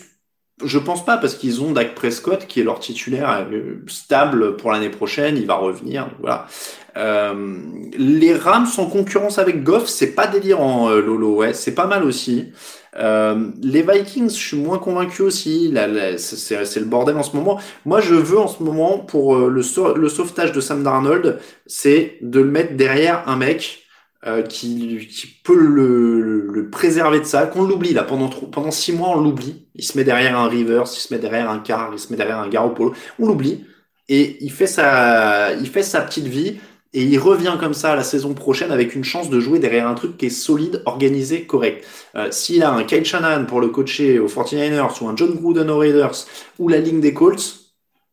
[0.64, 4.72] je pense pas parce qu'ils ont Dak Prescott qui est leur titulaire euh, stable pour
[4.72, 5.36] l'année prochaine.
[5.36, 6.10] Il va revenir.
[6.22, 6.48] Voilà.
[6.96, 11.36] les Rams en concurrence avec Goff, c'est pas délirant, Lolo.
[11.36, 12.54] Ouais, c'est pas mal aussi.
[12.98, 15.74] Euh, les Vikings, je suis moins convaincu aussi.
[16.18, 17.60] c'est le bordel en ce moment.
[17.86, 19.62] Moi, je veux en ce moment, pour euh, le,
[20.00, 23.84] le sauvetage de Sam Darnold, c'est de le mettre derrière un mec
[24.26, 28.94] euh, qui, qui peut le, le, préserver de ça, qu'on l'oublie là pendant pendant six
[28.94, 29.68] mois, on l'oublie.
[29.76, 32.18] Il se met derrière un Rivers, il se met derrière un Carr, il se met
[32.18, 33.66] derrière un Garoppolo, on l'oublie
[34.10, 36.60] et il fait sa il fait sa petite vie
[36.94, 39.96] et il revient comme ça la saison prochaine avec une chance de jouer derrière un
[39.96, 41.86] truc qui est solide, organisé, correct.
[42.16, 45.70] Euh, S'il a un Kyle Shannon pour le coacher aux 49ers ou un John Gruden
[45.70, 46.26] aux Raiders
[46.60, 47.72] ou la ligne des Colts,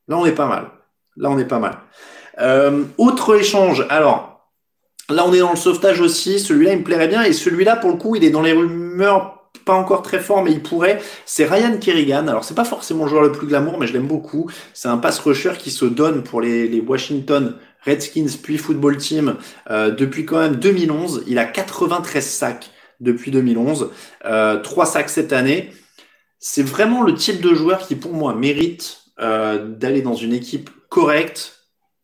[0.08, 0.70] là on est pas mal.
[1.16, 1.78] Là on est pas mal.
[2.40, 4.46] Euh, autre échange, alors
[5.10, 7.90] là on est dans le sauvetage aussi, celui-là il me plairait bien et celui-là pour
[7.90, 11.00] le coup il est dans les rumeurs pas encore très fort, mais il pourrait.
[11.26, 12.26] C'est Ryan Kerrigan.
[12.28, 14.50] Alors, c'est pas forcément le joueur le plus glamour, mais je l'aime beaucoup.
[14.72, 19.36] C'est un pass rusher qui se donne pour les, les Washington Redskins puis football team
[19.70, 21.24] euh, depuis quand même 2011.
[21.26, 23.90] Il a 93 sacs depuis 2011,
[24.26, 25.70] euh, 3 sacs cette année.
[26.38, 30.70] C'est vraiment le type de joueur qui pour moi mérite euh, d'aller dans une équipe
[30.88, 31.60] correcte,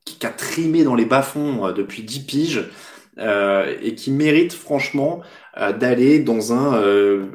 [0.06, 2.64] qui a trimé dans les bas-fonds euh, depuis 10 piges.
[3.18, 5.22] Euh, et qui mérite franchement
[5.56, 6.74] euh, d'aller dans un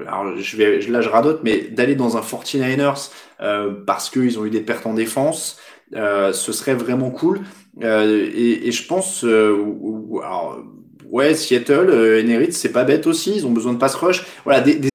[0.07, 3.09] alors je vais là je radote mais d'aller dans un 49ers
[3.87, 5.57] parce qu'ils ont eu des pertes en défense
[5.91, 7.41] ce serait vraiment cool
[7.83, 9.55] euh, et, et, je pense, euh,
[11.05, 13.33] ouais, Seattle, euh, c'est pas bête aussi.
[13.35, 14.25] Ils ont besoin de pass rush.
[14.43, 14.89] Voilà, des...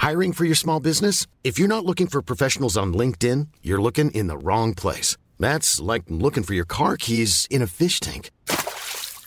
[0.00, 1.26] Hiring for your small business?
[1.44, 5.16] If you're not looking for professionals on LinkedIn, you're looking in the wrong place.
[5.38, 8.30] That's like looking for your car keys in a fish tank.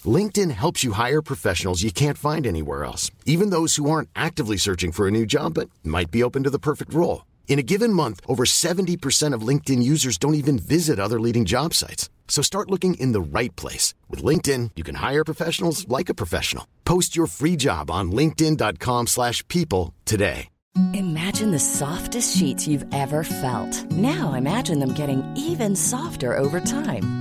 [0.03, 4.57] LinkedIn helps you hire professionals you can't find anywhere else, even those who aren't actively
[4.57, 7.25] searching for a new job but might be open to the perfect role.
[7.51, 11.73] In a given month, over 70% of LinkedIn users don't even visit other leading job
[11.73, 12.09] sites.
[12.29, 13.93] So start looking in the right place.
[14.09, 16.65] With LinkedIn, you can hire professionals like a professional.
[16.85, 20.47] Post your free job on linkedin.com slash people today.
[20.93, 23.91] Imagine the softest sheets you've ever felt.
[23.91, 27.20] Now imagine them getting even softer over time.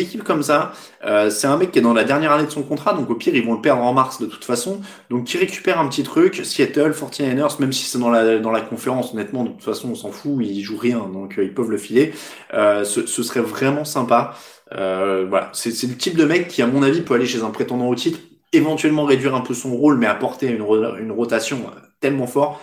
[0.00, 0.72] Équipes comme ça,
[1.04, 3.14] euh, c'est un mec qui est dans la dernière année de son contrat, donc au
[3.14, 4.80] pire ils vont le perdre en mars de toute façon.
[5.10, 8.60] Donc qui récupère un petit truc, Seattle, 49ers, même si c'est dans la, dans la
[8.60, 11.70] conférence, honnêtement, de toute façon on s'en fout, ils jouent rien, donc euh, ils peuvent
[11.70, 12.12] le filer.
[12.54, 14.34] Euh, ce, serait vraiment sympa.
[14.70, 17.88] Voilà, c'est le type de mec qui, à mon avis, peut aller chez un prétendant
[17.88, 18.18] au titre,
[18.52, 20.64] éventuellement réduire un peu son rôle, mais apporter une,
[21.00, 21.60] une rotation
[22.00, 22.60] tellement fort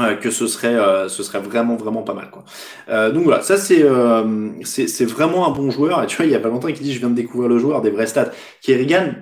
[0.00, 2.44] euh, que ce serait euh, ce serait vraiment vraiment pas mal quoi.
[2.88, 6.32] Euh, donc voilà, ça c'est euh, c'est vraiment un bon joueur et tu vois il
[6.32, 8.30] y a pas longtemps qui dit je viens de découvrir le joueur des vrais stats.
[8.62, 9.12] Kerrigan,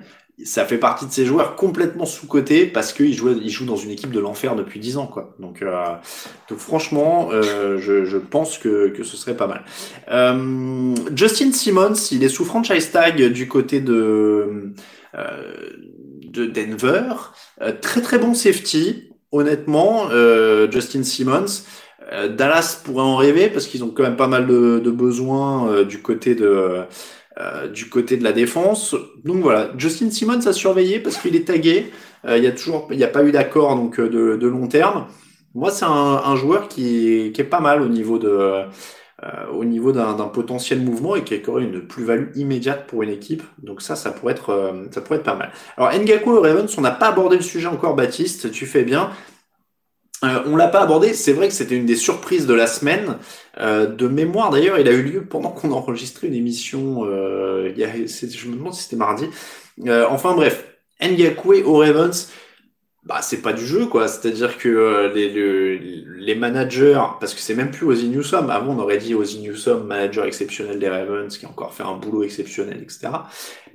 [0.44, 3.90] ça fait partie de ces joueurs complètement sous-cotés parce qu'il joue il joue dans une
[3.90, 5.34] équipe de l'enfer depuis 10 ans quoi.
[5.40, 5.64] Donc
[6.48, 9.64] donc franchement, je, je pense que que ce serait pas mal.
[11.16, 14.72] Justin Simmons, il est sous franchise tag du côté de
[15.12, 17.14] de Denver,
[17.82, 21.64] très très bon safety honnêtement, euh, Justin Simmons,
[22.12, 25.68] euh, Dallas pourrait en rêver parce qu'ils ont quand même pas mal de, de besoins
[25.70, 26.82] euh, du côté de
[27.72, 28.94] du côté de la défense.
[29.24, 31.90] Donc voilà, Justin Simmons a surveillé parce qu'il est tagué.
[32.28, 35.06] Il y a toujours, il n'y a pas eu d'accord donc de, de, long terme.
[35.54, 35.88] Moi, c'est un,
[36.22, 38.66] un, joueur qui, qui est pas mal au niveau de
[39.52, 43.42] au niveau d'un potentiel mouvement et qui aurait une plus-value immédiate pour une équipe.
[43.62, 45.50] Donc ça, ça pourrait être, ça pourrait être pas mal.
[45.76, 49.10] Alors Ngaku et Ravens, on n'a pas abordé le sujet encore, Baptiste, tu fais bien.
[50.22, 53.16] Euh, on l'a pas abordé, c'est vrai que c'était une des surprises de la semaine.
[53.58, 58.48] Euh, de mémoire d'ailleurs, il a eu lieu pendant qu'on enregistrait une émission, euh, je
[58.48, 59.26] me demande si c'était mardi.
[59.86, 60.66] Euh, enfin bref,
[61.00, 62.30] Ngakwe au Ravens,
[63.04, 65.78] bah c'est pas du jeu quoi, c'est-à-dire que euh, les,
[66.18, 69.86] les, managers, parce que c'est même plus Ozzy Newsome, avant on aurait dit Ozzy Newsome,
[69.86, 73.08] manager exceptionnel des Ravens, qui a encore fait un boulot exceptionnel, etc.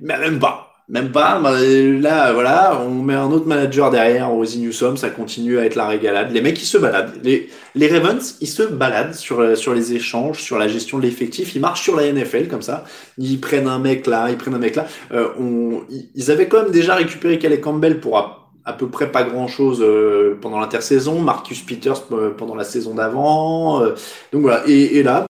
[0.00, 0.72] Mais même pas.
[0.88, 1.40] Même pas.
[1.40, 5.74] Bah, là, voilà, on met un autre manager derrière, Ozzy Newsome, ça continue à être
[5.74, 6.30] la régalade.
[6.30, 7.18] Les mecs, ils se baladent.
[7.24, 11.56] Les, les Ravens, ils se baladent sur, sur les échanges, sur la gestion de l'effectif.
[11.56, 12.84] Ils marchent sur la NFL comme ça.
[13.18, 14.86] Ils prennent un mec là, ils prennent un mec là.
[15.10, 15.82] Euh, on,
[16.14, 19.80] ils avaient quand même déjà récupéré Calais Campbell pour à, peu près pas grand chose
[19.80, 21.20] euh, pendant l'intersaison.
[21.20, 23.80] Marcus Peters euh, pendant la saison d'avant.
[23.80, 23.94] Euh,
[24.32, 24.62] donc voilà.
[24.66, 25.26] Et, et là.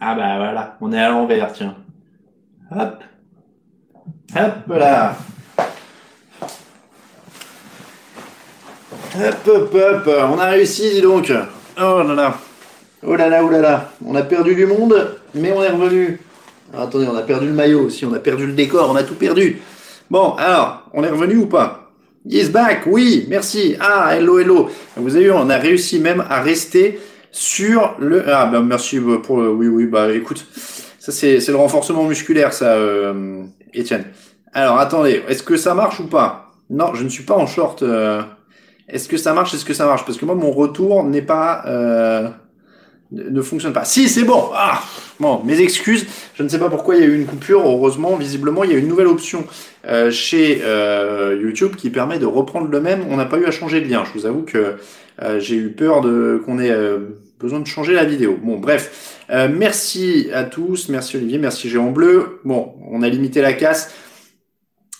[0.00, 1.76] Ah bah voilà, on est à l'envers, tiens.
[2.70, 3.02] Hop.
[4.36, 5.16] Hop là.
[9.14, 10.10] Hop, hop, hop.
[10.30, 11.32] On a réussi, dis donc.
[11.80, 12.34] Oh là là.
[13.04, 13.92] Oh là là, oh là là.
[14.04, 16.20] On a perdu du monde, mais on est revenu.
[16.72, 19.16] attendez, on a perdu le maillot aussi, on a perdu le décor, on a tout
[19.16, 19.60] perdu.
[20.10, 21.81] Bon, alors, on est revenu ou pas?
[22.24, 23.74] He's back, oui, merci.
[23.80, 24.70] Ah, hello, hello.
[24.96, 27.00] Vous avez vu, on a réussi même à rester
[27.32, 28.22] sur le...
[28.28, 29.50] Ah, ben merci pour le...
[29.50, 30.46] Oui, oui, bah écoute,
[31.00, 33.42] ça c'est le renforcement musculaire, ça, euh,
[33.74, 34.04] Étienne.
[34.52, 36.52] Alors attendez, est-ce que ça marche ou pas?
[36.70, 37.82] Non, je ne suis pas en short.
[37.82, 38.22] Euh.
[38.88, 39.52] Est-ce que ça marche?
[39.54, 40.04] Est-ce que ça marche?
[40.04, 42.28] Parce que moi, mon retour n'est pas euh,
[43.12, 43.84] ne fonctionne pas.
[43.84, 44.50] Si, c'est bon.
[44.54, 44.82] Ah,
[45.20, 46.06] bon, mes excuses.
[46.34, 47.60] Je ne sais pas pourquoi il y a eu une coupure.
[47.60, 49.46] Heureusement, visiblement, il y a une nouvelle option
[49.86, 50.62] euh, chez
[51.40, 53.04] YouTube qui permet de reprendre le même.
[53.10, 54.04] On n'a pas eu à changer de lien.
[54.04, 54.76] Je vous avoue que
[55.38, 56.74] j'ai eu peur de qu'on ait
[57.38, 58.38] besoin de changer la vidéo.
[58.42, 59.20] Bon, bref.
[59.28, 60.88] merci à tous.
[60.88, 61.38] Merci Olivier.
[61.38, 62.40] Merci Géant Bleu.
[62.44, 63.92] Bon, on a limité la casse.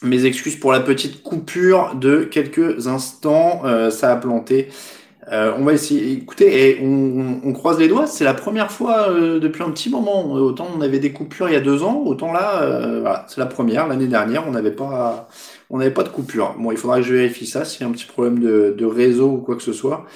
[0.02, 4.68] Mes excuses pour la petite coupure de quelques instants, euh, ça a planté.
[5.30, 6.12] Euh, on va essayer.
[6.12, 8.06] Écoutez, et on, croise les doigts.
[8.06, 10.32] C'est la première fois euh, depuis un petit moment.
[10.32, 13.46] Autant on avait des coupures il y a deux ans, autant là, voilà, c'est la
[13.46, 13.86] première.
[13.86, 15.28] L'année dernière, on n'avait pas,
[15.70, 16.56] on n'avait pas de coupure.
[16.58, 19.30] Bon, il faudra que je vérifie ça s'il y a un petit problème de, réseau
[19.30, 20.06] ou quoi que ce soit.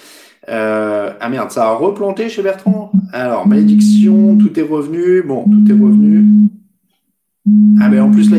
[0.48, 2.90] ah merde, ça a replanté chez Bertrand.
[3.12, 5.22] Alors malédiction, tout est revenu.
[5.22, 6.24] Bon, tout est revenu.
[7.80, 8.38] Ah ben en plus là,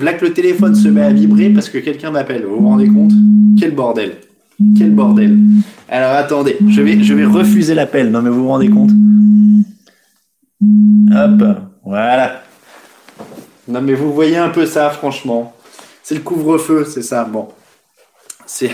[0.00, 2.44] là que le téléphone se met à vibrer parce que quelqu'un m'appelle.
[2.44, 3.12] Vous vous rendez compte?
[3.58, 4.16] Quel bordel
[4.76, 5.38] Quel bordel
[5.88, 8.10] Alors attendez, je vais, refuser l'appel.
[8.10, 8.90] Non mais vous vous rendez compte
[11.10, 11.42] Hop,
[11.84, 12.42] voilà.
[13.66, 15.54] Non mais vous voyez un peu ça, franchement.
[16.02, 17.24] C'est le couvre-feu, c'est ça.
[17.24, 17.48] Bon,
[18.46, 18.70] c'est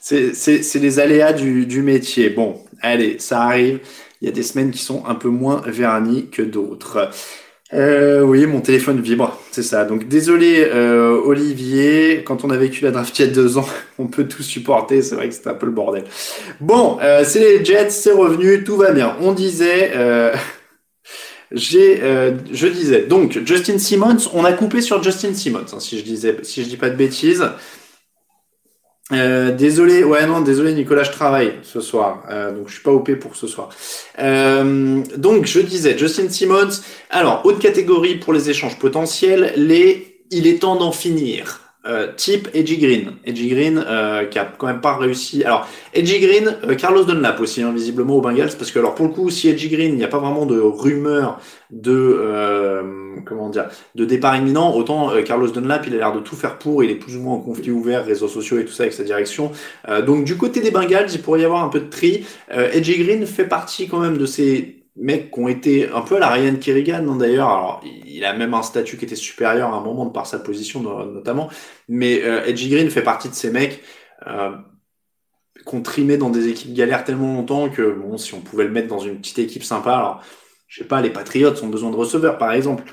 [0.00, 2.30] c'est les aléas du, du, métier.
[2.30, 3.80] Bon, Allez, ça arrive.
[4.20, 7.10] Il y a des semaines qui sont un peu moins vernies que d'autres.
[7.74, 9.84] Euh, oui, mon téléphone vibre, c'est ça.
[9.84, 13.68] Donc désolé euh, Olivier, quand on a vécu la draft il y a deux ans,
[13.98, 16.04] on peut tout supporter, c'est vrai que c'était un peu le bordel.
[16.60, 19.16] Bon, euh, c'est les Jets, c'est revenu, tout va bien.
[19.20, 20.34] On disait, euh,
[21.52, 25.98] j'ai, euh, je disais, donc Justin Simmons, on a coupé sur Justin Simmons, hein, si
[25.98, 27.44] je disais, si je dis pas de bêtises.
[29.12, 32.92] Euh, désolé, ouais non, désolé Nicolas, je travaille ce soir, euh, donc je suis pas
[32.92, 33.70] OP pour ce soir.
[34.18, 36.82] Euh, donc je disais Justin Simmons.
[37.08, 41.60] Alors haute catégorie pour les échanges potentiels, les il est temps d'en finir.
[41.86, 43.12] Euh, type Edgy Green.
[43.24, 45.42] Edgy Green euh, qui a quand même pas réussi.
[45.44, 49.06] Alors Edgy Green, euh, Carlos Dunlap aussi hein, visiblement au Bengals parce que alors pour
[49.06, 51.40] le coup si Edgy Green il n'y a pas vraiment de rumeur
[51.70, 52.82] de
[53.24, 56.82] comment dire de départ imminent autant Carlos Dunlap il a l'air de tout faire pour
[56.84, 59.04] il est plus ou moins en conflit ouvert réseaux sociaux et tout ça avec sa
[59.04, 59.52] direction
[60.06, 63.26] donc du côté des Bengals il pourrait y avoir un peu de tri Edgy Green
[63.26, 66.56] fait partie quand même de ces mecs qui ont été un peu à la Ryan
[66.56, 67.48] Kerrigan hein, d'ailleurs.
[67.48, 70.38] Alors, il a même un statut qui était supérieur à un moment de par sa
[70.38, 71.48] position notamment.
[71.88, 73.82] Mais euh, Edgy Green fait partie de ces mecs
[74.26, 74.50] euh,
[75.64, 78.88] qu'on trimait dans des équipes galères tellement longtemps que bon, si on pouvait le mettre
[78.88, 80.22] dans une petite équipe sympa, alors
[80.66, 82.84] je sais pas, les Patriots ont besoin de receveurs par exemple.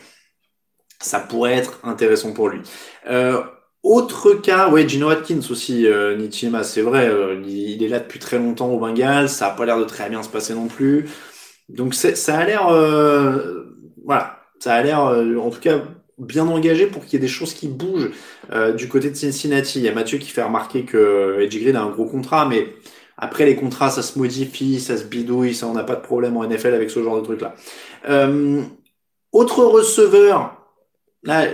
[1.05, 2.61] Ça pourrait être intéressant pour lui.
[3.07, 3.41] Euh,
[3.83, 8.17] autre cas, ouais, Gino Atkins aussi, euh, Nichima, c'est vrai, euh, il, est là depuis
[8.17, 11.07] très longtemps au Bengals, ça a pas l'air de très bien se passer non plus.
[11.69, 13.65] Donc ça a l'air, euh,
[14.03, 15.81] voilà, ça a l'air, euh, en tout cas,
[16.17, 18.11] bien engagé pour qu'il y ait des choses qui bougent
[18.51, 19.79] euh, du côté de Cincinnati.
[19.79, 22.73] Il y a Mathieu qui fait remarquer que Edgy Green a un gros contrat, mais
[23.17, 26.37] après les contrats, ça se modifie, ça se bidouille, ça on n'a pas de problème
[26.37, 27.55] en NFL avec ce genre de truc-là.
[29.31, 30.54] autre receveur,
[31.25, 31.47] là,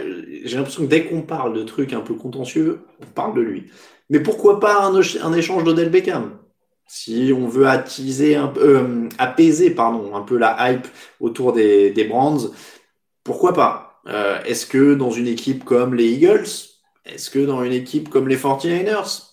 [0.43, 3.71] j'ai l'impression que dès qu'on parle de trucs un peu contentieux, on parle de lui.
[4.09, 6.37] Mais pourquoi pas un, échange d'Odell Beckham?
[6.87, 8.47] Si on veut euh, apaiser un
[10.21, 10.87] peu la hype
[11.19, 12.37] autour des, des brands,
[13.23, 14.01] pourquoi pas?
[14.07, 16.47] Euh, Est-ce que dans une équipe comme les Eagles,
[17.05, 19.31] est-ce que dans une équipe comme les 49ers,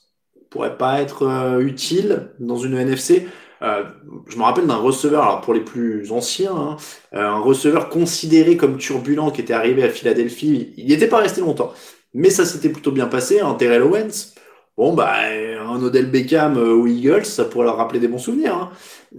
[0.51, 3.29] pourrait pas être euh, utile dans une NFC
[3.63, 3.85] euh,
[4.29, 6.77] je me rappelle d'un receveur, alors pour les plus anciens, hein,
[7.13, 10.73] un receveur considéré comme turbulent qui était arrivé à Philadelphie.
[10.77, 11.73] Il n'y était pas resté longtemps,
[12.15, 13.41] mais ça s'était plutôt bien passé.
[13.41, 14.35] Hein, Terrell Owens,
[14.79, 18.55] Bon, bah, un Odell Beckham euh, aux Eagles, ça pourrait leur rappeler des bons souvenirs.
[18.55, 18.71] Hein.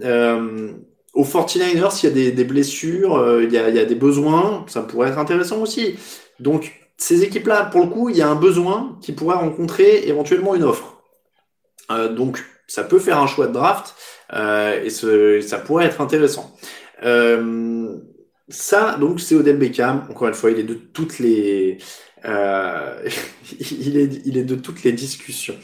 [0.02, 0.72] Euh,
[1.12, 4.80] aux 49ers, s'il y a des, blessures, euh, il, y a, il des besoins, ça
[4.80, 5.96] pourrait être intéressant aussi.
[6.38, 10.54] Donc, ces équipes-là, pour le coup, il y a un besoin qui pourrait rencontrer éventuellement
[10.54, 11.02] une offre.
[11.90, 13.94] Euh, donc, ça peut faire un choix de draft
[14.32, 16.54] euh, et, ce, ça pourrait être intéressant.
[18.48, 20.06] ça, donc, c'est Odell Beckham.
[20.10, 21.78] Encore une fois, il est de toutes les
[22.24, 23.08] euh,
[23.70, 25.54] il, est, il est de toutes les discussions.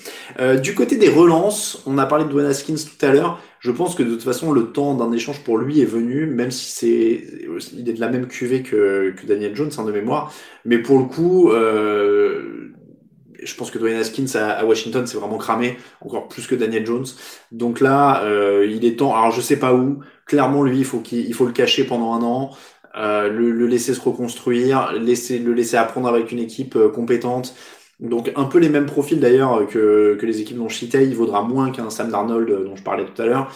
[0.40, 3.40] Euh, du côté des relances, on a parlé de Dwayne Haskins tout à l'heure.
[3.60, 6.50] Je pense que de toute façon, le temps d'un échange pour lui est venu, même
[6.50, 7.24] si c'est,
[7.72, 10.32] il est de la même cuvée que, que Daniel Jones, hein, de mémoire.
[10.64, 12.72] Mais pour le coup, euh,
[13.42, 17.06] je pense que Dwayne Haskins à, Washington, c'est vraiment cramé, encore plus que Daniel Jones.
[17.52, 19.14] Donc là, euh, il est temps.
[19.14, 20.00] Alors je sais pas où.
[20.26, 22.50] Clairement, lui, il faut qu'il, il faut le cacher pendant un an.
[22.96, 27.54] Euh, le, le, laisser se reconstruire, laisser, le laisser apprendre avec une équipe euh, compétente.
[28.00, 31.14] Donc un peu les mêmes profils d'ailleurs que, que les équipes dont je citais, il
[31.14, 33.52] vaudra moins qu'un Sam Darnold euh, dont je parlais tout à l'heure.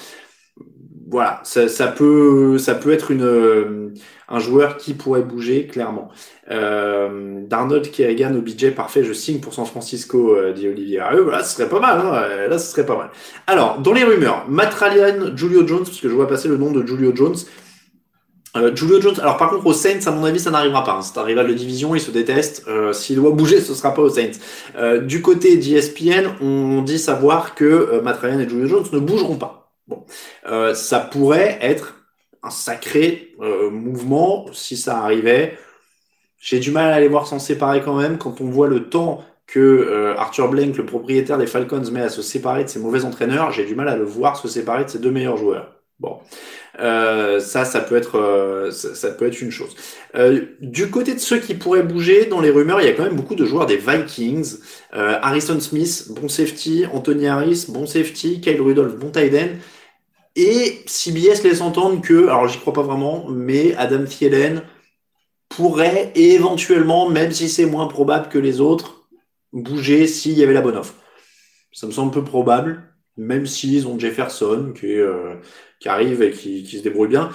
[1.10, 3.92] Voilà, ça, ça, peut, ça peut être une,
[4.28, 6.08] un joueur qui pourrait bouger clairement.
[6.50, 11.00] Euh, Darnold, Kerrigan, OBJ, parfait, je signe pour San Francisco, dit Olivier.
[11.00, 13.10] Ah, là, ce serait pas mal, hein, là, ce serait pas mal.
[13.46, 16.70] Alors, dans les rumeurs, Matt Ryan, Julio Jones, parce que je vois passer le nom
[16.70, 17.36] de Julio Jones,
[18.56, 20.94] euh, Julio Jones, alors par contre aux Saints, à mon avis, ça n'arrivera pas.
[20.94, 21.02] Hein.
[21.02, 22.64] C'est un rival de division, ils se détestent.
[22.66, 24.32] Euh, S'il doit bouger, ce sera pas aux Saints.
[24.76, 28.98] Euh, du côté d'ESPN, on dit savoir que euh, Matt Ryan et Julio Jones ne
[28.98, 29.59] bougeront pas.
[30.46, 31.96] Euh, ça pourrait être
[32.42, 35.58] un sacré euh, mouvement si ça arrivait.
[36.38, 39.24] J'ai du mal à les voir s'en séparer quand même quand on voit le temps
[39.46, 43.50] que Arthur Blank, le propriétaire des Falcons, met à se séparer de ses mauvais entraîneurs.
[43.50, 45.80] J'ai du mal à le voir se séparer de ses deux meilleurs joueurs.
[46.00, 46.18] Bon,
[46.80, 49.76] euh, ça, ça peut être, euh, ça, peut être une chose.
[50.14, 53.04] Euh, du côté de ceux qui pourraient bouger, dans les rumeurs, il y a quand
[53.04, 54.56] même beaucoup de joueurs des Vikings.
[54.94, 56.86] Euh, Harrison Smith, bon safety.
[56.90, 58.40] Anthony Harris, bon safety.
[58.40, 59.58] Kyle Rudolph, bon tight end.
[60.36, 64.62] Et CBS laisse entendre que, alors j'y crois pas vraiment, mais Adam Thielen
[65.48, 69.08] pourrait éventuellement, même si c'est moins probable que les autres,
[69.52, 70.94] bouger s'il y avait la bonne offre.
[71.72, 72.84] Ça me semble peu probable,
[73.16, 75.06] même s'ils ont Jefferson, qui est
[75.80, 77.30] qui arrive et qui, qui se débrouille bien.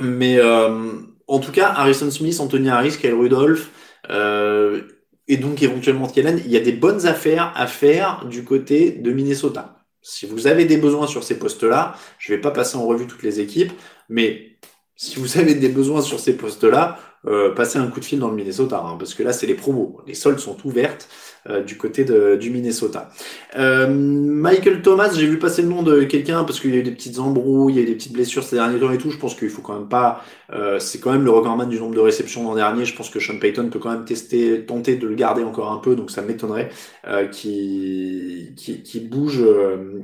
[0.00, 0.92] Mais euh,
[1.26, 3.70] en tout cas, Harrison Smith, Anthony Harris, Kyle Rudolph,
[4.10, 4.82] euh,
[5.28, 9.12] et donc éventuellement Thielen, il y a des bonnes affaires à faire du côté de
[9.12, 9.77] Minnesota.
[10.10, 13.22] Si vous avez des besoins sur ces postes-là, je vais pas passer en revue toutes
[13.22, 13.72] les équipes,
[14.08, 14.56] mais
[14.96, 18.30] si vous avez des besoins sur ces postes-là, euh, passez un coup de fil dans
[18.30, 20.00] le Minnesota, hein, parce que là, c'est les promos.
[20.06, 21.10] Les soldes sont ouvertes.
[21.48, 23.10] Euh, du côté de, du Minnesota.
[23.56, 26.82] Euh, Michael Thomas, j'ai vu passer le nom de quelqu'un parce qu'il y a eu
[26.82, 29.10] des petites embrouilles, il y a eu des petites blessures ces derniers temps et tout.
[29.10, 30.22] Je pense qu'il faut quand même pas.
[30.52, 32.84] Euh, c'est quand même le recordman du nombre de réceptions l'an dernier.
[32.84, 35.78] Je pense que Sean Payton peut quand même tester, tenter de le garder encore un
[35.78, 35.94] peu.
[35.94, 36.70] Donc ça m'étonnerait
[37.06, 39.42] euh, qu'il qui, bouge,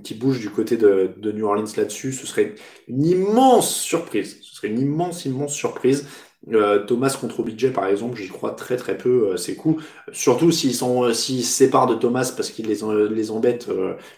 [0.04, 2.12] qui bouge du côté de, de New Orleans là-dessus.
[2.12, 2.54] Ce serait
[2.88, 4.38] une immense surprise.
[4.40, 6.06] Ce serait une immense, immense surprise.
[6.52, 9.82] Euh, Thomas contre OBJ par exemple, j'y crois très très peu euh, ces coups.
[10.12, 12.80] Surtout s'ils euh, se séparent de Thomas parce qu'il les,
[13.10, 13.68] les embête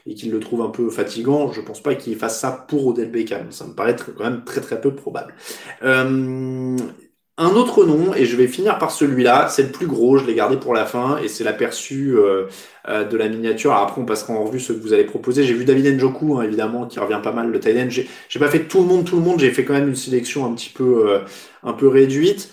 [0.07, 3.11] et qu'il le trouve un peu fatigant, je pense pas qu'il fasse ça pour Odell
[3.11, 3.53] Beckham.
[3.53, 5.35] Ça me paraît quand même très très peu probable.
[7.39, 10.35] Un autre nom, et je vais finir par celui-là, c'est le plus gros, je l'ai
[10.35, 12.47] gardé pour la fin, et c'est l'aperçu euh,
[12.89, 13.75] euh, de la miniature.
[13.75, 15.45] après, on passera en revue ce que vous allez proposer.
[15.45, 17.89] J'ai vu David Njoku, hein, évidemment, qui revient pas mal, le tight end.
[17.91, 20.47] J'ai pas fait tout le monde, tout le monde, j'ai fait quand même une sélection
[20.47, 21.19] un petit peu, euh,
[21.63, 22.51] un peu réduite.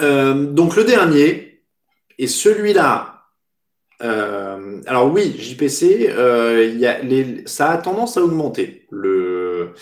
[0.00, 1.62] donc le dernier,
[2.18, 3.24] et celui-là,
[4.00, 6.12] alors oui, JPC,
[7.46, 8.86] ça a tendance à augmenter.
[8.90, 9.72] Le,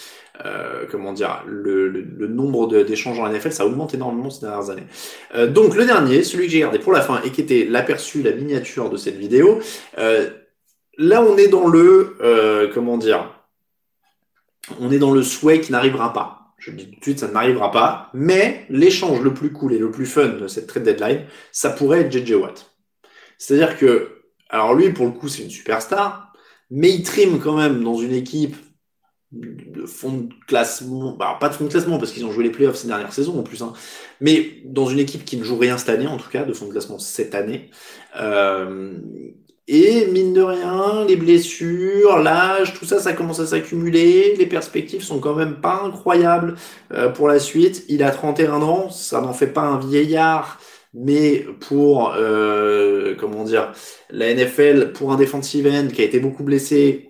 [0.46, 4.86] euh, comment dire, le, le, nombre d'échanges en NFL, ça augmente énormément ces dernières années.
[5.34, 8.22] Euh, donc le dernier, celui que j'ai gardé pour la fin et qui était l'aperçu,
[8.22, 9.58] la miniature de cette vidéo,
[9.98, 10.30] euh,
[10.96, 13.34] là on est dans le, comment dire,
[14.80, 16.54] on est dans le souhait qui n'arrivera pas.
[16.58, 19.90] Je dis tout de suite, ça n'arrivera pas, mais l'échange le plus cool et le
[19.90, 22.70] plus fun de cette trade deadline, ça pourrait être JJ Watt.
[23.38, 26.32] C'est-à-dire que, alors lui, pour le coup, c'est une superstar,
[26.70, 28.56] mais il trime quand même dans une équipe
[29.32, 32.50] de fond de classement, bah, pas de fond de classement parce qu'ils ont joué les
[32.50, 33.72] playoffs ces dernières saisons en plus, hein,
[34.20, 36.66] mais dans une équipe qui ne joue rien cette année en tout cas, de fond
[36.66, 37.70] de classement cette année.
[38.20, 38.98] Euh,
[39.72, 44.34] et mine de rien, les blessures, l'âge, tout ça, ça commence à s'accumuler.
[44.36, 46.56] Les perspectives sont quand même pas incroyables
[46.92, 47.84] euh, pour la suite.
[47.88, 50.58] Il a 31 ans, ça n'en fait pas un vieillard,
[50.92, 53.72] mais pour euh, comment dire,
[54.10, 57.09] la NFL, pour un defensive end qui a été beaucoup blessé,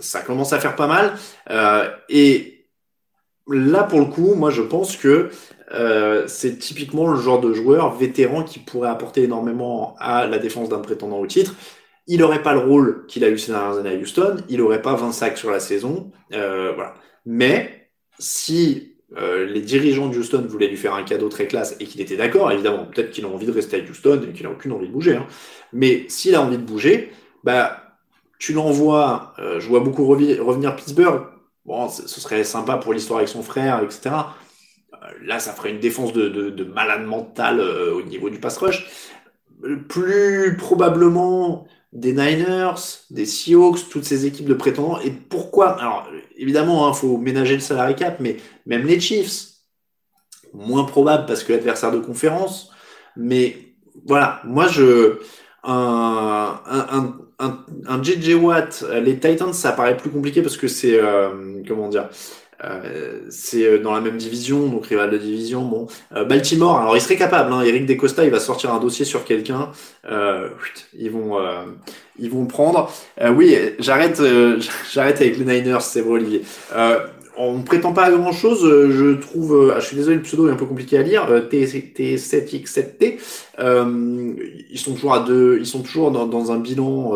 [0.00, 1.14] ça commence à faire pas mal.
[1.50, 2.66] Euh, et
[3.46, 5.30] là, pour le coup, moi, je pense que
[5.72, 10.68] euh, c'est typiquement le genre de joueur vétéran qui pourrait apporter énormément à la défense
[10.68, 11.54] d'un prétendant au titre.
[12.06, 14.38] Il n'aurait pas le rôle qu'il a eu ces dernières années à Houston.
[14.48, 16.10] Il n'aurait pas 20 sacs sur la saison.
[16.32, 16.94] Euh, voilà.
[17.26, 22.02] Mais si les dirigeants de Houston voulaient lui faire un cadeau très classe et qu'il
[22.02, 24.70] était d'accord, évidemment, peut-être qu'il a envie de rester à Houston et qu'il n'a aucune
[24.70, 25.16] envie de bouger.
[25.16, 25.26] Hein.
[25.72, 27.10] Mais s'il a envie de bouger,
[27.42, 27.87] bah
[28.38, 31.22] tu l'envoies, euh, je vois beaucoup revenir Pittsburgh.
[31.64, 34.10] Bon, ce serait sympa pour l'histoire avec son frère, etc.
[34.94, 38.56] Euh, là, ça ferait une défense de, de, malade mental euh, au niveau du pass
[38.58, 38.86] rush.
[39.88, 42.74] Plus probablement des Niners,
[43.10, 45.00] des Seahawks, toutes ces équipes de prétendants.
[45.00, 45.80] Et pourquoi?
[45.80, 48.36] Alors, évidemment, il hein, faut ménager le salarié cap, mais
[48.66, 49.48] même les Chiefs,
[50.54, 52.70] moins probable parce que l'adversaire de conférence.
[53.16, 53.74] Mais
[54.06, 55.18] voilà, moi, je
[55.64, 60.66] un, un, un, un JJ Watt, euh, les Titans, ça paraît plus compliqué parce que
[60.66, 62.08] c'est euh, comment dire,
[62.64, 65.62] euh, c'est euh, dans la même division, donc rival de division.
[65.62, 65.86] Bon,
[66.28, 67.52] Baltimore, alors il serait capable.
[67.52, 69.70] Hein, Eric Descosta, il va sortir un dossier sur quelqu'un.
[70.98, 71.38] ils vont,
[72.18, 72.92] ils vont prendre.
[73.36, 74.20] oui, j'arrête,
[74.92, 76.42] j'arrête avec les Niners, c'est vrai, Olivier
[77.38, 78.64] on ne prétend pas à grand chose.
[78.64, 81.02] Euh, je trouve, euh, ah, je suis désolé, le pseudo est un peu compliqué à
[81.02, 81.30] lire.
[81.30, 83.18] Euh, T7X7T.
[84.70, 87.12] ils sont toujours à deux, ils sont toujours dans, un bilan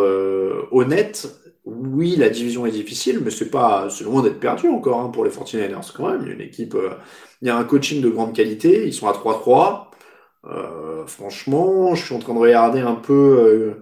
[0.71, 1.39] honnête.
[1.65, 5.25] Oui, la division est difficile, mais c'est pas, c'est loin d'être perdu encore hein, pour
[5.25, 6.23] les 49ers quand même.
[6.23, 6.77] Il y a une équipe,
[7.41, 8.87] il y a un coaching de grande qualité.
[8.87, 9.87] Ils sont à 3-3.
[11.07, 13.75] franchement, je suis en train de regarder un peu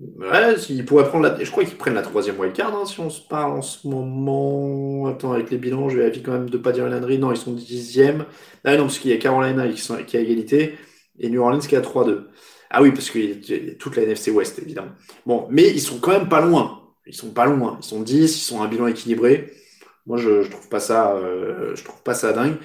[0.00, 1.44] Ouais, ils pourraient prendre la...
[1.44, 5.06] Je crois qu'ils prennent la troisième wildcard, hein, si on se parle en ce moment.
[5.08, 7.18] Attends, avec les bilans, je vais vérifier quand même de pas dire une ânerie.
[7.18, 8.24] Non, ils sont dixième.
[8.64, 9.96] Ah non, parce qu'il y a Carolina qui, sont...
[10.04, 10.78] qui a égalité
[11.18, 12.28] et New Orleans qui a 3-2.
[12.70, 14.92] Ah oui, parce qu'il y a toute la NFC West, évidemment.
[15.26, 16.80] Bon, mais ils sont quand même pas loin.
[17.06, 17.78] Ils sont pas loin.
[17.82, 19.52] Ils sont 10, ils sont un bilan équilibré.
[20.06, 22.56] Moi, je, je trouve pas ça, euh, je trouve pas ça dingue.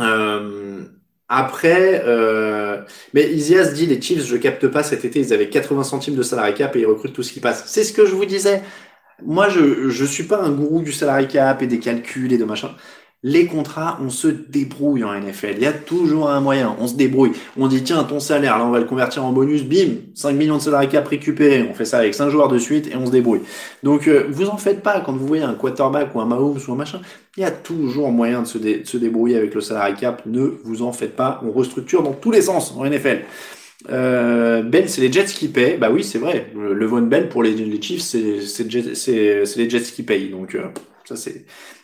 [0.00, 0.84] Euh,
[1.28, 5.84] après, euh, mais Isias dit les Chiefs, je capte pas cet été, ils avaient 80
[5.84, 7.64] centimes de salarié cap et ils recrutent tout ce qui passe.
[7.66, 8.62] C'est ce que je vous disais.
[9.24, 12.44] Moi, je je suis pas un gourou du salarié cap et des calculs et de
[12.44, 12.74] machin
[13.24, 15.54] les contrats, on se débrouille en NFL.
[15.56, 16.76] Il y a toujours un moyen.
[16.78, 17.32] On se débrouille.
[17.56, 19.64] On dit, tiens, ton salaire, là, on va le convertir en bonus.
[19.64, 21.66] Bim, 5 millions de salariés cap récupérés.
[21.68, 23.40] On fait ça avec 5 joueurs de suite et on se débrouille.
[23.82, 26.72] Donc, euh, vous en faites pas quand vous voyez un quarterback ou un Mahomes ou
[26.72, 27.00] un machin.
[27.36, 30.22] Il y a toujours moyen de se, débrouiller avec le salarié cap.
[30.24, 31.40] Ne vous en faites pas.
[31.44, 33.22] On restructure dans tous les sens en NFL.
[33.90, 35.76] Euh, Bell, c'est les Jets qui payent.
[35.76, 36.52] Bah oui, c'est vrai.
[36.54, 40.30] Le Von Bell pour les, les Chiefs, c'est les Jets qui payent.
[40.30, 40.68] Donc euh,
[41.16, 41.30] ça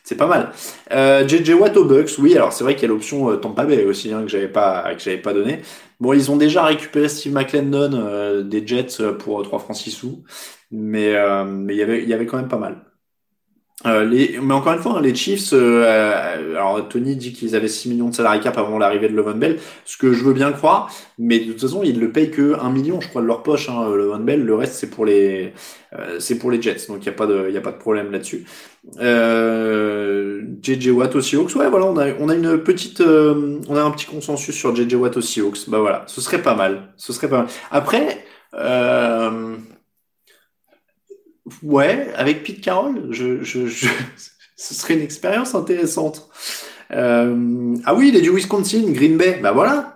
[0.02, 0.52] c'est pas mal.
[0.92, 2.34] Euh, JJ Watt aux Bucks, oui.
[2.34, 4.94] Alors c'est vrai qu'il y a l'option euh, Tampa Bay aussi hein, que j'avais pas
[4.94, 5.62] que j'avais pas donné.
[6.00, 10.24] Bon, ils ont déjà récupéré Steve McClendon euh, des Jets pour 3 francs 6 sous,
[10.70, 11.14] mais
[11.46, 12.93] mais il avait il y avait quand même pas mal.
[13.86, 17.56] Euh, les, mais encore une fois, hein, les Chiefs, euh, euh, alors Tony dit qu'ils
[17.56, 20.32] avaient 6 millions de salariés cap avant l'arrivée de Levon Bell, ce que je veux
[20.32, 23.20] bien croire, mais de toute façon, ils ne le payent que 1 million, je crois,
[23.20, 25.52] de leur poche, hein, Levon Bell, le reste c'est pour les
[26.18, 28.10] c'est pour les Jets, donc il n'y a, pas de, y a pas de problème
[28.10, 28.46] là-dessus.
[28.98, 33.90] JJ Watt aussi Hawks, ouais, voilà, on a, on a une petite, on a un
[33.92, 37.28] petit consensus sur JJ Watt aussi Hawks, bah voilà, ce serait pas mal, ce serait
[37.28, 37.46] pas mal.
[37.70, 38.24] Après,
[38.58, 39.56] euh,
[41.62, 43.88] Ouais, avec Pete Carroll, je, je, je,
[44.56, 46.28] ce serait une expérience intéressante.
[46.90, 49.40] Euh, ah oui, il est du Wisconsin, Green Bay.
[49.42, 49.93] Bah voilà,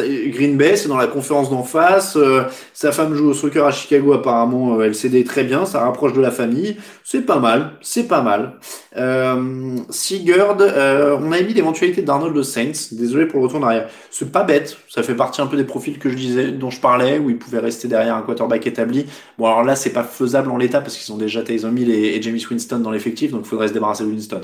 [0.00, 2.16] Green Bay, c'est dans la conférence d'en face.
[2.16, 5.80] Euh, sa femme joue au soccer à Chicago, apparemment, euh, elle s'aide très bien, ça
[5.80, 6.76] rapproche de la famille.
[7.04, 8.58] C'est pas mal, c'est pas mal.
[8.96, 12.90] Euh, Sigurd, euh, on a mis l'éventualité d'Arnold de Saints.
[12.92, 13.88] Désolé pour le retour en arrière.
[14.10, 16.80] C'est pas bête, ça fait partie un peu des profils que je disais, dont je
[16.80, 19.06] parlais, où il pouvait rester derrière un quarterback établi.
[19.38, 22.16] Bon, alors là, c'est pas faisable en l'état parce qu'ils ont déjà Taysom Hill et,
[22.16, 24.40] et James Winston dans l'effectif, donc il faudrait se débarrasser de Winston.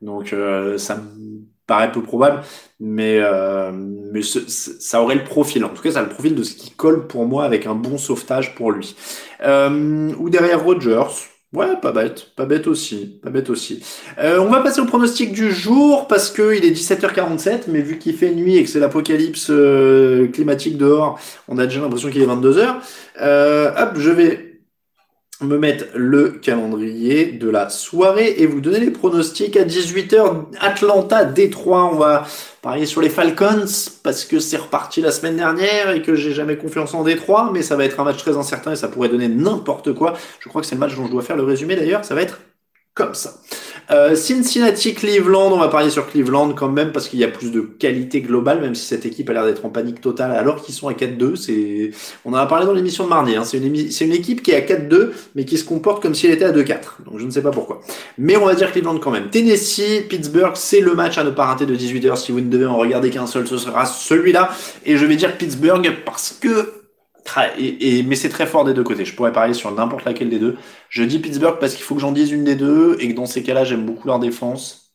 [0.00, 0.34] Donc
[0.78, 2.42] ça me paraît peu probable,
[2.80, 5.64] mais, euh, mais ça aurait le profil.
[5.64, 7.74] En tout cas, ça a le profil de ce qui colle pour moi avec un
[7.74, 8.96] bon sauvetage pour lui.
[9.44, 11.28] Euh, ou derrière Rogers.
[11.52, 13.82] Ouais, pas bête, pas bête aussi, pas bête aussi.
[14.18, 17.98] Euh, on va passer au pronostic du jour parce que il est 17h47, mais vu
[17.98, 22.22] qu'il fait nuit et que c'est l'apocalypse euh, climatique dehors, on a déjà l'impression qu'il
[22.22, 22.76] est 22h.
[23.20, 24.51] Euh, hop, je vais
[25.40, 31.24] me mettre le calendrier de la soirée et vous donner les pronostics à 18h Atlanta
[31.24, 31.90] Détroit.
[31.92, 32.24] On va
[32.62, 33.66] parier sur les Falcons
[34.02, 37.62] parce que c'est reparti la semaine dernière et que j'ai jamais confiance en Détroit, mais
[37.62, 40.14] ça va être un match très incertain et ça pourrait donner n'importe quoi.
[40.40, 42.22] Je crois que c'est le match dont je dois faire le résumé d'ailleurs, ça va
[42.22, 42.40] être
[42.94, 43.34] comme ça.
[43.90, 47.50] Euh, Cincinnati, Cleveland, on va parier sur Cleveland quand même parce qu'il y a plus
[47.50, 50.74] de qualité globale, même si cette équipe a l'air d'être en panique totale alors qu'ils
[50.74, 51.36] sont à 4-2.
[51.36, 51.90] C'est,
[52.24, 53.34] on en a parlé dans l'émission de mardi.
[53.34, 53.44] Hein.
[53.44, 56.34] C'est une, une équipe qui est à 4-2 mais qui se comporte comme si elle
[56.34, 57.04] était à 2-4.
[57.04, 57.80] Donc je ne sais pas pourquoi.
[58.18, 59.30] Mais on va dire Cleveland quand même.
[59.30, 62.16] Tennessee, Pittsburgh, c'est le match à ne pas rater de 18h.
[62.16, 64.50] Si vous ne devez en regarder qu'un seul, ce sera celui-là.
[64.86, 66.81] Et je vais dire Pittsburgh parce que
[67.58, 69.04] et, mais c'est très fort des deux côtés.
[69.04, 70.56] Je pourrais parler sur n'importe laquelle des deux.
[70.88, 73.26] Je dis Pittsburgh parce qu'il faut que j'en dise une des deux et que dans
[73.26, 74.92] ces cas-là, j'aime beaucoup leur défense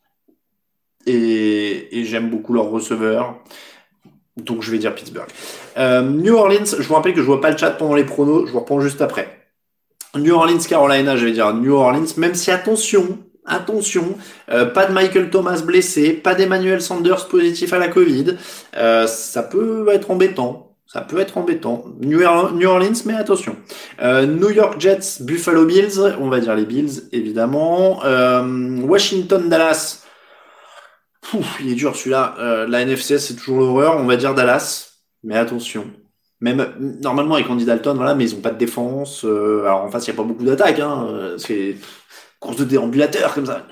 [1.06, 3.36] et, j'aime beaucoup leur receveur.
[4.36, 5.28] Donc je vais dire Pittsburgh.
[5.78, 8.46] Euh, New Orleans, je vous rappelle que je vois pas le chat pendant les pronos,
[8.46, 9.50] je vous reprends juste après.
[10.16, 14.16] New Orleans, Carolina, je vais dire New Orleans, même si attention, attention,
[14.52, 18.38] euh, pas de Michael Thomas blessé, pas d'Emmanuel Sanders positif à la Covid,
[18.78, 20.67] euh, ça peut être embêtant.
[20.88, 21.84] Ça peut être embêtant.
[22.00, 23.58] New Orleans, mais attention.
[24.02, 28.04] Euh, New York Jets, Buffalo Bills, on va dire les Bills, évidemment.
[28.06, 30.06] Euh, Washington, Dallas.
[31.60, 32.36] il est dur celui-là.
[32.40, 33.98] Euh, la NFC, c'est toujours l'horreur.
[33.98, 35.86] On va dire Dallas, mais attention.
[36.40, 36.66] Même
[37.02, 39.26] normalement avec Andy Dalton, voilà, mais ils ont pas de défense.
[39.26, 40.80] alors en face, il n'y a pas beaucoup d'attaques.
[40.80, 41.36] Hein.
[41.38, 41.76] C'est
[42.40, 43.68] course de déambulateur comme ça.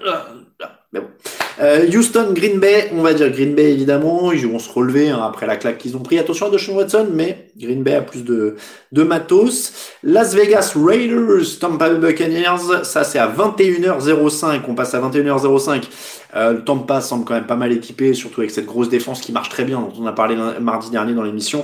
[1.62, 5.22] Euh, Houston, Green Bay, on va dire Green Bay évidemment, ils vont se relever hein,
[5.24, 6.20] après la claque qu'ils ont pris.
[6.20, 8.56] Attention à Deshaun Watson, mais Green Bay a plus de,
[8.92, 9.72] de matos.
[10.04, 15.84] Las Vegas Raiders, Tampa Bay Buccaneers, ça c'est à 21h05, on passe à 21h05.
[16.36, 19.50] Euh, Tampa semble quand même pas mal équipé, surtout avec cette grosse défense qui marche
[19.50, 21.64] très bien, dont on a parlé mardi dernier dans l'émission.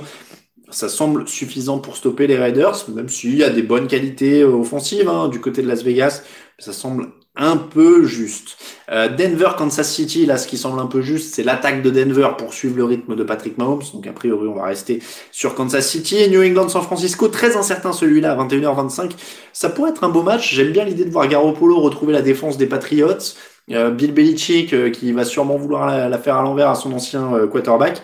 [0.70, 4.54] Ça semble suffisant pour stopper les Raiders, même s'il y a des bonnes qualités euh,
[4.54, 6.22] offensives hein, du côté de Las Vegas.
[6.58, 8.58] Ça semble un peu juste.
[8.90, 12.28] Euh, Denver, Kansas City, là, ce qui semble un peu juste, c'est l'attaque de Denver
[12.36, 13.82] pour suivre le rythme de Patrick Mahomes.
[13.94, 16.28] Donc, a priori, on va rester sur Kansas City.
[16.28, 19.12] New England, San Francisco, très incertain celui-là, à 21h25.
[19.52, 20.54] Ça pourrait être un beau match.
[20.54, 23.34] J'aime bien l'idée de voir Garoppolo retrouver la défense des Patriots.
[23.70, 27.46] Euh, Bill Belichick, euh, qui va sûrement vouloir la, faire à l'envers à son ancien
[27.50, 28.02] quarterback.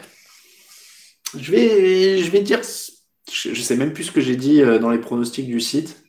[1.39, 2.61] Je vais, je vais dire,
[3.31, 6.03] je, je sais même plus ce que j'ai dit dans les pronostics du site.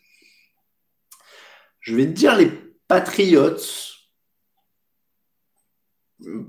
[1.82, 2.51] Je vais dire les
[2.90, 3.96] Patriots.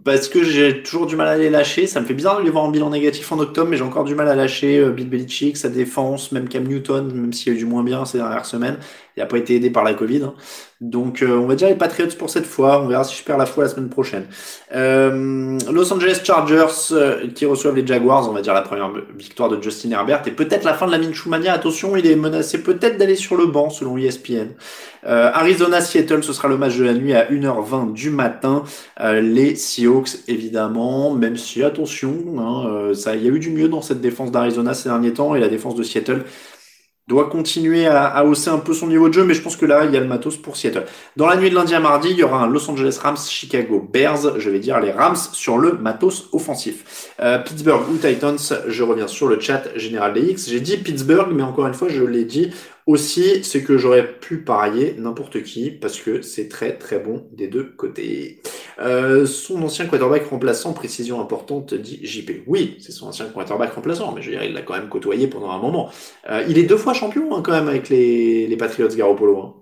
[0.05, 1.87] Parce que j'ai toujours du mal à les lâcher.
[1.87, 4.05] Ça me fait bizarre de les voir en bilan négatif en octobre, mais j'ai encore
[4.05, 7.57] du mal à lâcher euh, Bill Belichick, sa défense, même Cam Newton, même s'il a
[7.57, 8.79] eu du moins bien ces dernières semaines.
[9.21, 10.23] Il a pas été aidé par la Covid.
[10.23, 10.35] Hein.
[10.81, 12.83] Donc on va dire les Patriots pour cette fois.
[12.83, 14.25] On verra si je perds la foi la semaine prochaine.
[14.73, 16.95] Los Angeles Chargers
[17.35, 18.29] qui reçoivent les Jaguars.
[18.31, 20.99] On va dire la première victoire de Justin Herbert et peut-être la fin de la
[20.99, 21.53] Minchumania.
[21.53, 24.55] Attention, il est menacé peut-être d'aller sur le banc selon ESPN.
[25.03, 28.65] Arizona Seattle, ce sera le match de la nuit à 1h20 du matin.
[28.99, 34.01] les Seahawks évidemment, même si attention, hein, il y a eu du mieux dans cette
[34.01, 36.25] défense d'Arizona ces derniers temps et la défense de Seattle
[37.11, 39.85] doit continuer à, hausser un peu son niveau de jeu, mais je pense que là,
[39.85, 40.85] il y a le matos pour Seattle.
[41.17, 43.85] Dans la nuit de lundi à mardi, il y aura un Los Angeles Rams, Chicago
[43.93, 47.11] Bears, je vais dire les Rams sur le matos offensif.
[47.21, 48.39] Euh, Pittsburgh ou Titans,
[48.69, 50.49] je reviens sur le chat général des X.
[50.49, 52.53] J'ai dit Pittsburgh, mais encore une fois, je l'ai dit
[52.91, 57.47] aussi, c'est que j'aurais pu parier n'importe qui, parce que c'est très très bon des
[57.47, 58.41] deux côtés.
[58.81, 62.43] Euh, son ancien quarterback remplaçant, précision importante, dit JP.
[62.47, 65.29] Oui, c'est son ancien quarterback remplaçant, mais je veux dire, il l'a quand même côtoyé
[65.29, 65.91] pendant un moment.
[66.29, 69.39] Euh, il est deux fois champion hein, quand même avec les, Patriots Garoppolo.
[69.39, 69.55] Hein.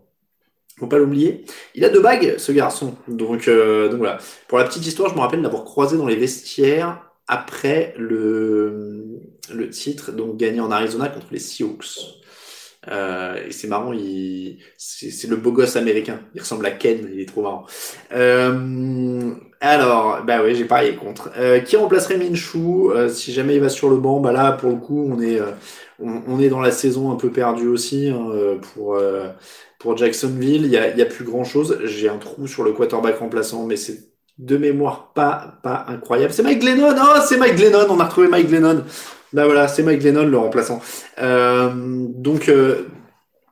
[0.79, 1.45] Faut pas l'oublier.
[1.75, 2.95] Il a deux bagues, ce garçon.
[3.09, 4.19] Donc, euh, donc voilà.
[4.47, 9.21] Pour la petite histoire, je me rappelle d'avoir croisé dans les vestiaires après le,
[9.53, 12.18] le titre, donc gagné en Arizona contre les Seahawks.
[12.91, 16.21] Euh, et c'est marrant, il, c'est, le beau gosse américain.
[16.35, 17.67] Il ressemble à Ken, il est trop marrant.
[18.13, 21.31] Euh, alors, bah oui, j'ai parié contre.
[21.37, 24.21] Euh, qui remplacerait Minshew euh, si jamais il va sur le banc?
[24.21, 25.51] Bah là, pour le coup, on est, euh,
[25.99, 28.99] on, est dans la saison un peu perdue aussi hein, pour
[29.79, 30.65] pour Jacksonville.
[30.65, 31.81] Il y a, y a plus grand chose.
[31.85, 34.09] J'ai un trou sur le quarterback remplaçant, mais c'est
[34.39, 36.33] de mémoire pas pas incroyable.
[36.33, 36.95] C'est Mike Glennon.
[36.97, 37.87] Oh, c'est Mike Glennon.
[37.91, 38.85] On a retrouvé Mike Glennon.
[39.33, 40.81] Là voilà, c'est Mike Lennon le remplaçant.
[41.19, 42.87] Euh, donc euh,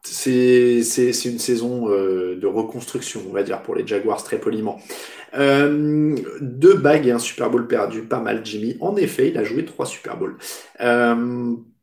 [0.03, 4.81] c'est une saison euh, de reconstruction, on va dire, pour les Jaguars très poliment.
[5.35, 8.79] Deux bagues et un Super Bowl perdu, pas mal Jimmy.
[8.81, 10.37] En effet, il a joué trois Super Bowls.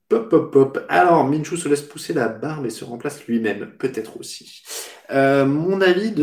[0.09, 0.85] Pop, pop, pop.
[0.89, 4.63] Alors, Minshew se laisse pousser la barbe et se remplace lui-même, peut-être aussi.
[5.11, 6.15] Mon avis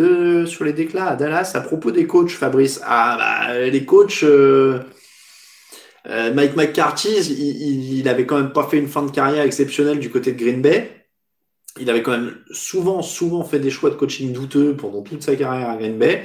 [0.46, 2.80] sur les déclats à Dallas à propos des coachs, Fabrice.
[2.84, 3.16] Ah,
[3.46, 4.24] bah, les coachs...
[6.10, 10.10] euh, Mike McCarthy, il, avait quand même pas fait une fin de carrière exceptionnelle du
[10.10, 11.06] côté de Green Bay.
[11.78, 15.36] Il avait quand même souvent, souvent fait des choix de coaching douteux pendant toute sa
[15.36, 16.24] carrière à Green Bay.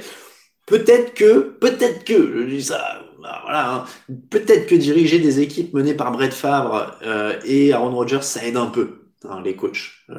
[0.66, 3.84] Peut-être que, peut-être que, je dis ça, bah, voilà, hein,
[4.30, 8.56] peut-être que diriger des équipes menées par Brett Favre euh, et Aaron Rodgers, ça aide
[8.56, 9.92] un peu hein, les coachs.
[10.10, 10.16] Euh,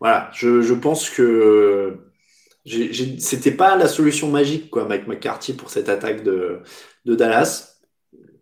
[0.00, 1.98] voilà, je, pense que
[2.64, 6.62] c'était pas la solution magique, quoi, Mike McCarthy pour cette attaque de
[7.06, 7.71] Dallas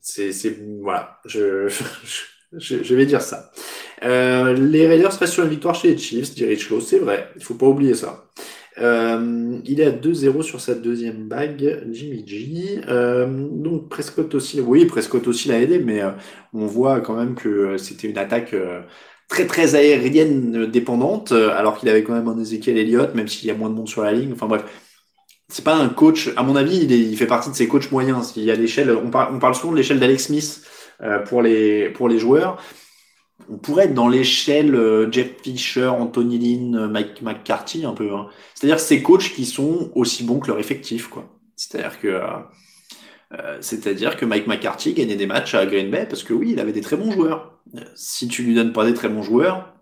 [0.00, 0.32] c'est
[0.80, 1.68] voilà, je,
[2.52, 3.50] je, je, vais dire ça.
[4.02, 7.42] Euh, les Raiders restent sur une victoire chez les Chiefs, dit Rich c'est vrai, il
[7.42, 8.24] faut pas oublier ça.
[8.78, 12.80] Euh, il est à 2-0 sur sa deuxième bague, Jimmy G.
[12.88, 16.10] Euh, donc Prescott aussi, oui, Prescott aussi l'a aidé, mais euh,
[16.54, 18.82] on voit quand même que c'était une attaque euh,
[19.28, 23.50] très très aérienne dépendante, alors qu'il avait quand même un Ezekiel Elliott, même s'il y
[23.50, 24.32] a moins de monde sur la ligne.
[24.32, 24.64] Enfin bref,
[25.50, 28.32] c'est pas un coach, à mon avis, il, fait partie de ces coachs moyens.
[28.36, 30.62] Il y a l'échelle, on, parle souvent de l'échelle d'Alex Smith
[31.02, 32.62] euh, pour, les, joueurs.
[33.50, 38.14] On pourrait être dans l'échelle euh, Jeff Fisher, Anthony Lynn, Mike McCarthy un peu.
[38.14, 38.28] Hein.
[38.54, 41.28] C'est-à-dire ces coachs qui sont aussi bons que leur effectif, quoi.
[41.56, 42.22] C'est-à-dire que euh,
[43.34, 46.60] euh c'est-à-dire que Mike McCarthy gagnait des matchs à Green Bay parce que oui, il
[46.60, 47.60] avait des très bons joueurs.
[47.94, 49.74] Si tu lui donnes pas des très bons joueurs,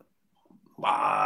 [0.79, 1.18] bah,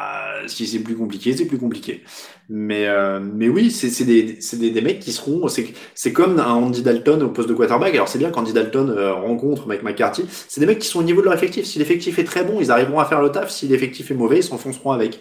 [0.47, 2.03] si c'est plus compliqué, c'est plus compliqué.
[2.49, 5.49] Mais, euh, mais oui, c'est des, des, des, mecs qui seront.
[5.49, 7.95] C'est comme un Andy Dalton au poste de quarterback.
[7.95, 10.24] Alors c'est bien qu'Andy Dalton euh, rencontre Mike McCarthy.
[10.49, 11.64] C'est des mecs qui sont au niveau de leur effectif.
[11.64, 13.51] Si l'effectif est très bon, ils arriveront à faire le taf.
[13.51, 15.20] Si l'effectif est mauvais, ils s'enfonceront avec.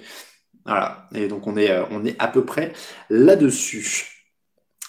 [0.65, 1.07] Voilà.
[1.15, 2.73] Et donc on est, euh, on est à peu près
[3.09, 4.10] là-dessus.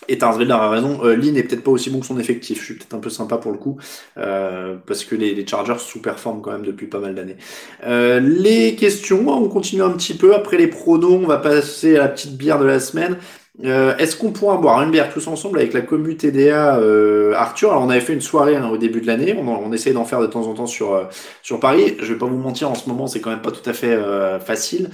[0.08, 2.58] Et Tarsveld a raison, euh, Lee n'est peut-être pas aussi bon que son effectif.
[2.60, 3.78] Je suis peut-être un peu sympa pour le coup,
[4.18, 7.36] euh, parce que les, les, Chargers sous-performent quand même depuis pas mal d'années.
[7.84, 10.34] Euh, les questions, on continue un petit peu.
[10.34, 13.16] Après les pronos, on va passer à la petite bière de la semaine.
[13.64, 17.70] Euh, Est-ce qu'on pourra boire une bière tous ensemble avec la commu TDA euh, Arthur?
[17.70, 20.06] Alors on avait fait une soirée hein, au début de l'année, on, on essaye d'en
[20.06, 21.04] faire de temps en temps sur, euh,
[21.42, 21.96] sur Paris.
[22.00, 23.98] Je vais pas vous mentir, en ce moment c'est quand même pas tout à fait
[24.40, 24.90] facile.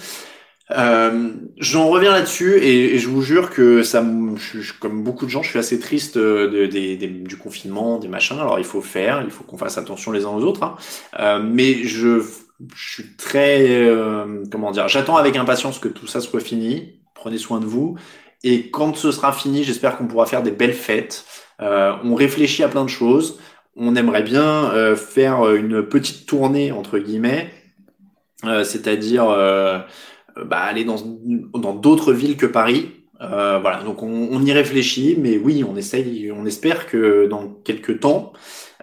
[0.72, 4.04] Euh, J'en reviens là-dessus et, et, je vous jure que ça,
[4.36, 8.38] je, comme beaucoup de gens, je suis assez triste de, de, du confinement, des machins.
[8.38, 10.62] Alors il faut faire, il faut qu'on fasse attention les uns aux autres.
[10.62, 10.76] Hein.
[11.18, 16.20] Euh, mais je, je, suis très, euh, comment dire, j'attends avec impatience que tout ça
[16.20, 17.00] soit fini.
[17.14, 17.96] Prenez soin de vous.
[18.44, 21.24] Et quand ce sera fini, j'espère qu'on pourra faire des belles fêtes.
[21.60, 23.38] Euh, on réfléchit à plein de choses.
[23.76, 27.52] On aimerait bien euh, faire une petite tournée entre guillemets,
[28.42, 29.80] c'est-à-dire euh,
[30.44, 30.96] bah, aller dans
[31.54, 32.90] dans d'autres villes que Paris.
[33.20, 37.48] Euh, voilà, donc on, on, y réfléchit, mais oui, on essaye, on espère que dans
[37.64, 38.32] quelques temps,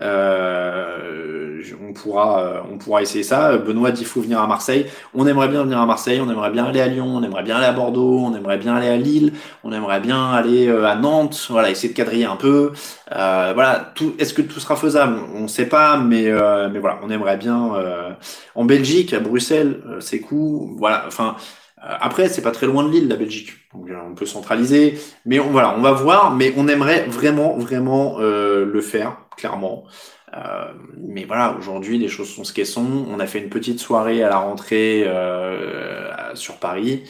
[0.01, 3.57] euh, on pourra, euh, on pourra essayer ça.
[3.57, 4.85] Benoît dit faut venir à Marseille.
[5.13, 7.57] On aimerait bien venir à Marseille, on aimerait bien aller à Lyon, on aimerait bien
[7.57, 9.33] aller à Bordeaux, on aimerait bien aller à Lille,
[9.63, 11.47] on aimerait bien aller euh, à Nantes.
[11.49, 12.73] Voilà, essayer de quadriller un peu.
[13.15, 14.13] Euh, voilà, tout.
[14.19, 15.19] Est-ce que tout sera faisable?
[15.33, 16.25] On ne sait pas, mais
[16.71, 17.71] mais voilà, on aimerait bien
[18.55, 20.75] en Belgique, à Bruxelles, c'est cool.
[20.77, 21.35] Voilà, enfin.
[21.87, 23.53] Après, c'est pas très loin de Lille, la Belgique.
[23.73, 26.35] Donc, on peut centraliser, mais on, voilà, on va voir.
[26.35, 29.85] Mais on aimerait vraiment, vraiment le faire, clairement.
[30.35, 33.05] Euh, mais voilà, aujourd'hui, les choses sont ce qu'elles sont.
[33.09, 37.03] On a fait une petite soirée à la rentrée euh, sur Paris.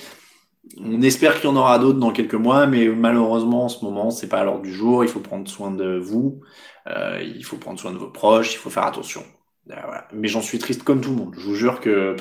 [0.80, 4.10] On espère qu'il y en aura d'autres dans quelques mois, mais malheureusement, en ce moment,
[4.12, 5.04] c'est pas à l'ordre du jour.
[5.04, 6.42] Il faut prendre soin de vous,
[6.88, 9.24] euh, il faut prendre soin de vos proches, il faut faire attention.
[9.72, 10.08] Euh, voilà.
[10.14, 11.36] Mais j'en suis triste comme tout le monde.
[11.38, 12.16] Je vous jure que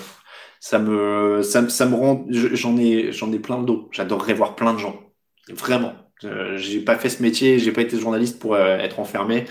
[0.64, 3.90] ça me, ça, ça me rend, j'en ai, j'en ai plein le dos.
[3.92, 4.98] J'adorerais voir plein de gens,
[5.50, 5.92] vraiment.
[6.56, 9.44] j'ai pas fait ce métier, j'ai pas été journaliste pour être enfermé.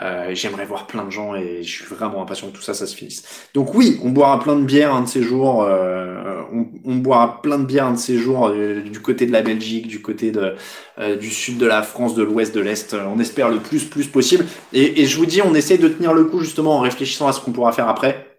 [0.00, 2.86] Euh, J'aimerais voir plein de gens et je suis vraiment impatient que tout ça, ça
[2.86, 3.48] se finisse.
[3.54, 5.64] Donc oui, on boira plein de bières un de ces jours.
[5.64, 9.32] Euh, on, on, boira plein de bières un de ces jours euh, du côté de
[9.32, 10.54] la Belgique, du côté de,
[11.00, 12.94] euh, du sud de la France, de l'ouest, de l'est.
[12.94, 14.46] On espère le plus plus possible.
[14.72, 17.32] Et, et, je vous dis, on essaie de tenir le coup justement en réfléchissant à
[17.32, 18.31] ce qu'on pourra faire après.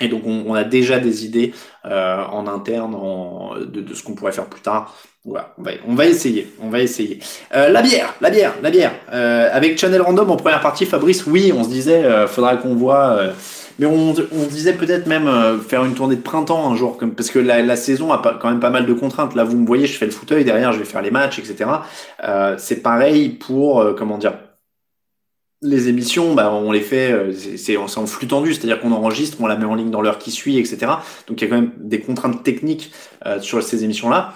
[0.00, 1.54] Et donc on, on a déjà des idées
[1.86, 4.94] euh, en interne en, de, de, ce qu'on pourrait faire plus tard.
[5.24, 7.18] Voilà, on va, on va essayer, on va essayer.
[7.54, 8.92] Euh, la bière, la bière, la bière.
[9.12, 12.76] Euh, avec Channel Random en première partie, Fabrice, oui, on se disait, euh, faudra qu'on
[12.76, 13.16] voit.
[13.18, 13.32] Euh,
[13.78, 17.12] mais on, on disait peut-être même euh, faire une tournée de printemps un jour, comme,
[17.12, 19.34] parce que la, la saison a pas, quand même pas mal de contraintes.
[19.34, 21.70] Là, vous me voyez, je fais le fauteuil derrière, je vais faire les matchs, etc.
[22.58, 24.34] c'est pareil pour, comment dire,
[25.66, 27.14] les émissions, bah, on les fait,
[27.56, 30.30] c'est en flux tendu, c'est-à-dire qu'on enregistre, on la met en ligne dans l'heure qui
[30.30, 30.92] suit, etc.
[31.26, 32.92] Donc il y a quand même des contraintes techniques
[33.26, 34.34] euh, sur ces émissions-là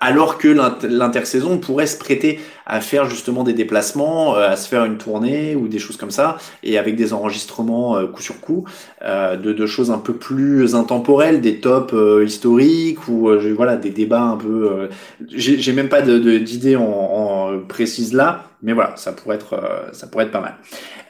[0.00, 0.48] alors que
[0.86, 5.56] l'intersaison pourrait se prêter à faire justement des déplacements, euh, à se faire une tournée
[5.56, 8.66] ou des choses comme ça, et avec des enregistrements euh, coup sur coup
[9.02, 14.22] euh, de, de, choses un peu plus intemporelles, des tops historiques ou voilà des débats
[14.22, 14.88] un peu.
[15.30, 19.58] J'ai même pas d'idée en, en précise là, mais voilà, ça pourrait être
[19.92, 20.54] ça pourrait être pas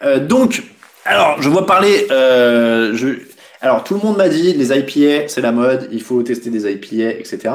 [0.00, 0.26] mal.
[0.28, 0.62] donc,
[1.04, 2.06] alors je vois parler.
[2.08, 3.18] je,
[3.60, 6.70] alors tout le monde m'a dit les IPA c'est la mode, il faut tester des
[6.70, 7.50] IPA, etc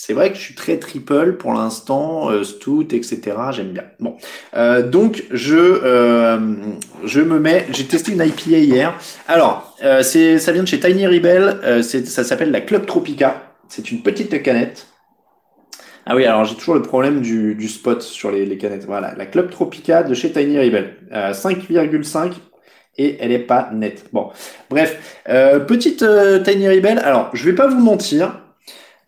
[0.00, 3.36] c'est vrai que je suis très triple pour l'instant, euh, stout, etc.
[3.50, 3.84] J'aime bien.
[3.98, 4.16] Bon,
[4.54, 6.38] euh, donc je euh,
[7.04, 7.66] je me mets.
[7.72, 8.94] J'ai testé une IPA hier.
[9.26, 11.58] Alors, euh, c'est ça vient de chez Tiny Rebel.
[11.64, 13.54] Euh, ça s'appelle la Club Tropica.
[13.68, 14.86] C'est une petite canette.
[16.06, 18.86] Ah oui, alors j'ai toujours le problème du, du spot sur les, les, canettes.
[18.86, 20.96] Voilà, la Club Tropica de chez Tiny Rebel.
[21.12, 22.32] 5,5
[22.96, 24.06] et elle est pas nette.
[24.12, 24.30] Bon,
[24.70, 26.04] bref, petite
[26.44, 26.98] Tiny Rebel.
[26.98, 28.47] Alors, je vais pas vous mentir.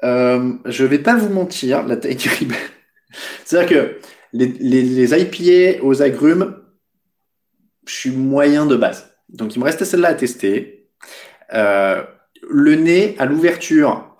[0.02, 2.28] Euh, je vais pas vous mentir, la taille du
[3.44, 3.98] C'est-à-dire que
[4.32, 6.56] les, les, les, IPA aux agrumes,
[7.86, 9.14] je suis moyen de base.
[9.28, 10.88] Donc il me restait celle-là à tester.
[11.52, 12.02] Euh,
[12.48, 14.16] le nez à l'ouverture,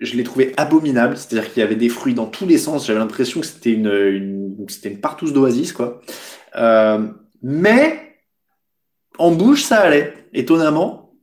[0.00, 1.16] je l'ai trouvé abominable.
[1.16, 2.86] C'est-à-dire qu'il y avait des fruits dans tous les sens.
[2.86, 6.00] J'avais l'impression que c'était une, une c'était une partouze d'oasis, quoi.
[6.56, 7.08] Euh,
[7.42, 8.18] mais
[9.18, 10.14] en bouche, ça allait.
[10.32, 11.14] Étonnamment,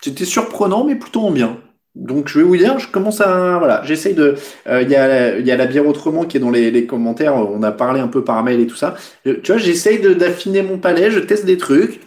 [0.00, 1.60] c'était surprenant, mais plutôt en bien.
[1.98, 4.36] Donc je vais vous dire, je commence à voilà, j'essaye de.
[4.68, 7.34] Euh, il y, a, y a la bière autrement qui est dans les, les, commentaires.
[7.34, 8.94] On a parlé un peu par mail et tout ça.
[9.24, 11.10] Tu vois, j'essaye d'affiner mon palais.
[11.10, 12.00] Je teste des trucs.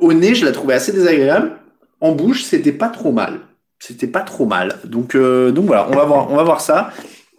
[0.00, 1.52] Au nez, je la trouvais assez désagréable.
[2.00, 3.40] En bouche, c'était pas trop mal.
[3.78, 4.76] C'était pas trop mal.
[4.84, 6.92] Donc euh, donc voilà, on va voir, on va voir ça.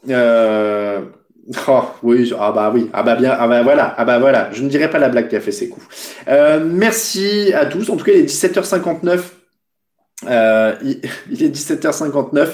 [0.09, 1.01] Euh...
[1.67, 4.49] Oh, oui, ah bah oui, ah bah bien, ah bah voilà, ah bah voilà.
[4.53, 5.85] Je ne dirais pas la blague qui a fait ses coups.
[6.29, 7.89] Euh, merci à tous.
[7.89, 9.19] En tout cas, il est 17h59.
[10.27, 12.49] Euh, il, est 17h59.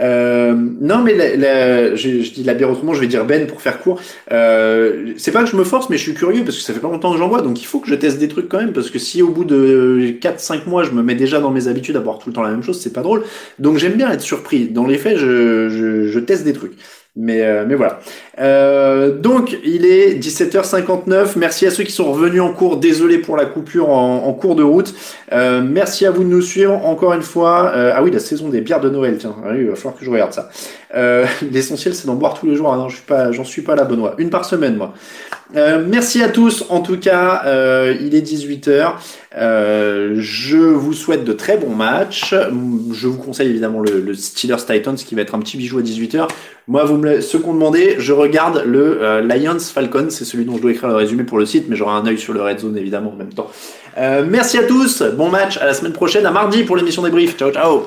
[0.00, 3.46] Euh, non, mais la, la, je, je, dis la bière autrement, je vais dire Ben
[3.46, 4.00] pour faire court.
[4.32, 6.80] Euh, c'est pas que je me force, mais je suis curieux parce que ça fait
[6.80, 8.72] pas longtemps que j'en bois, donc il faut que je teste des trucs quand même.
[8.72, 11.96] Parce que si au bout de 4-5 mois, je me mets déjà dans mes habitudes
[11.96, 13.24] à boire tout le temps la même chose, c'est pas drôle.
[13.58, 14.66] Donc j'aime bien être surpris.
[14.68, 16.74] Dans les faits, je, je, je teste des trucs.
[17.16, 18.00] Mais, euh, mais voilà.
[18.40, 21.34] Euh, donc, il est 17h59.
[21.36, 22.78] Merci à ceux qui sont revenus en cours.
[22.78, 24.92] Désolé pour la coupure en, cours de route.
[25.32, 27.72] Euh, merci à vous de nous suivre encore une fois.
[27.76, 29.16] Euh, ah oui, la saison des bières de Noël.
[29.18, 30.50] Tiens, ah il va falloir que je regarde ça.
[30.94, 32.74] Euh, l'essentiel, c'est d'en boire tous les jours.
[32.76, 34.14] Non, je suis pas, j'en suis pas bonne voie.
[34.18, 34.94] Une par semaine, moi.
[35.54, 36.64] merci à tous.
[36.68, 37.42] En tout cas,
[38.00, 38.92] il est 18h.
[39.32, 42.34] je vous souhaite de très bons matchs.
[42.92, 45.82] Je vous conseille évidemment le, le Steelers Titans qui va être un petit bijou à
[45.82, 46.28] 18h.
[46.66, 50.56] Moi, vous me ceux qu'on demandé, je regarde le euh, Lions Falcon, c'est celui dont
[50.56, 52.60] je dois écrire le résumé pour le site, mais j'aurai un œil sur le Red
[52.60, 53.50] Zone évidemment en même temps.
[53.98, 57.10] Euh, merci à tous, bon match, à la semaine prochaine, à mardi pour l'émission des
[57.10, 57.36] briefs.
[57.36, 57.86] Ciao, ciao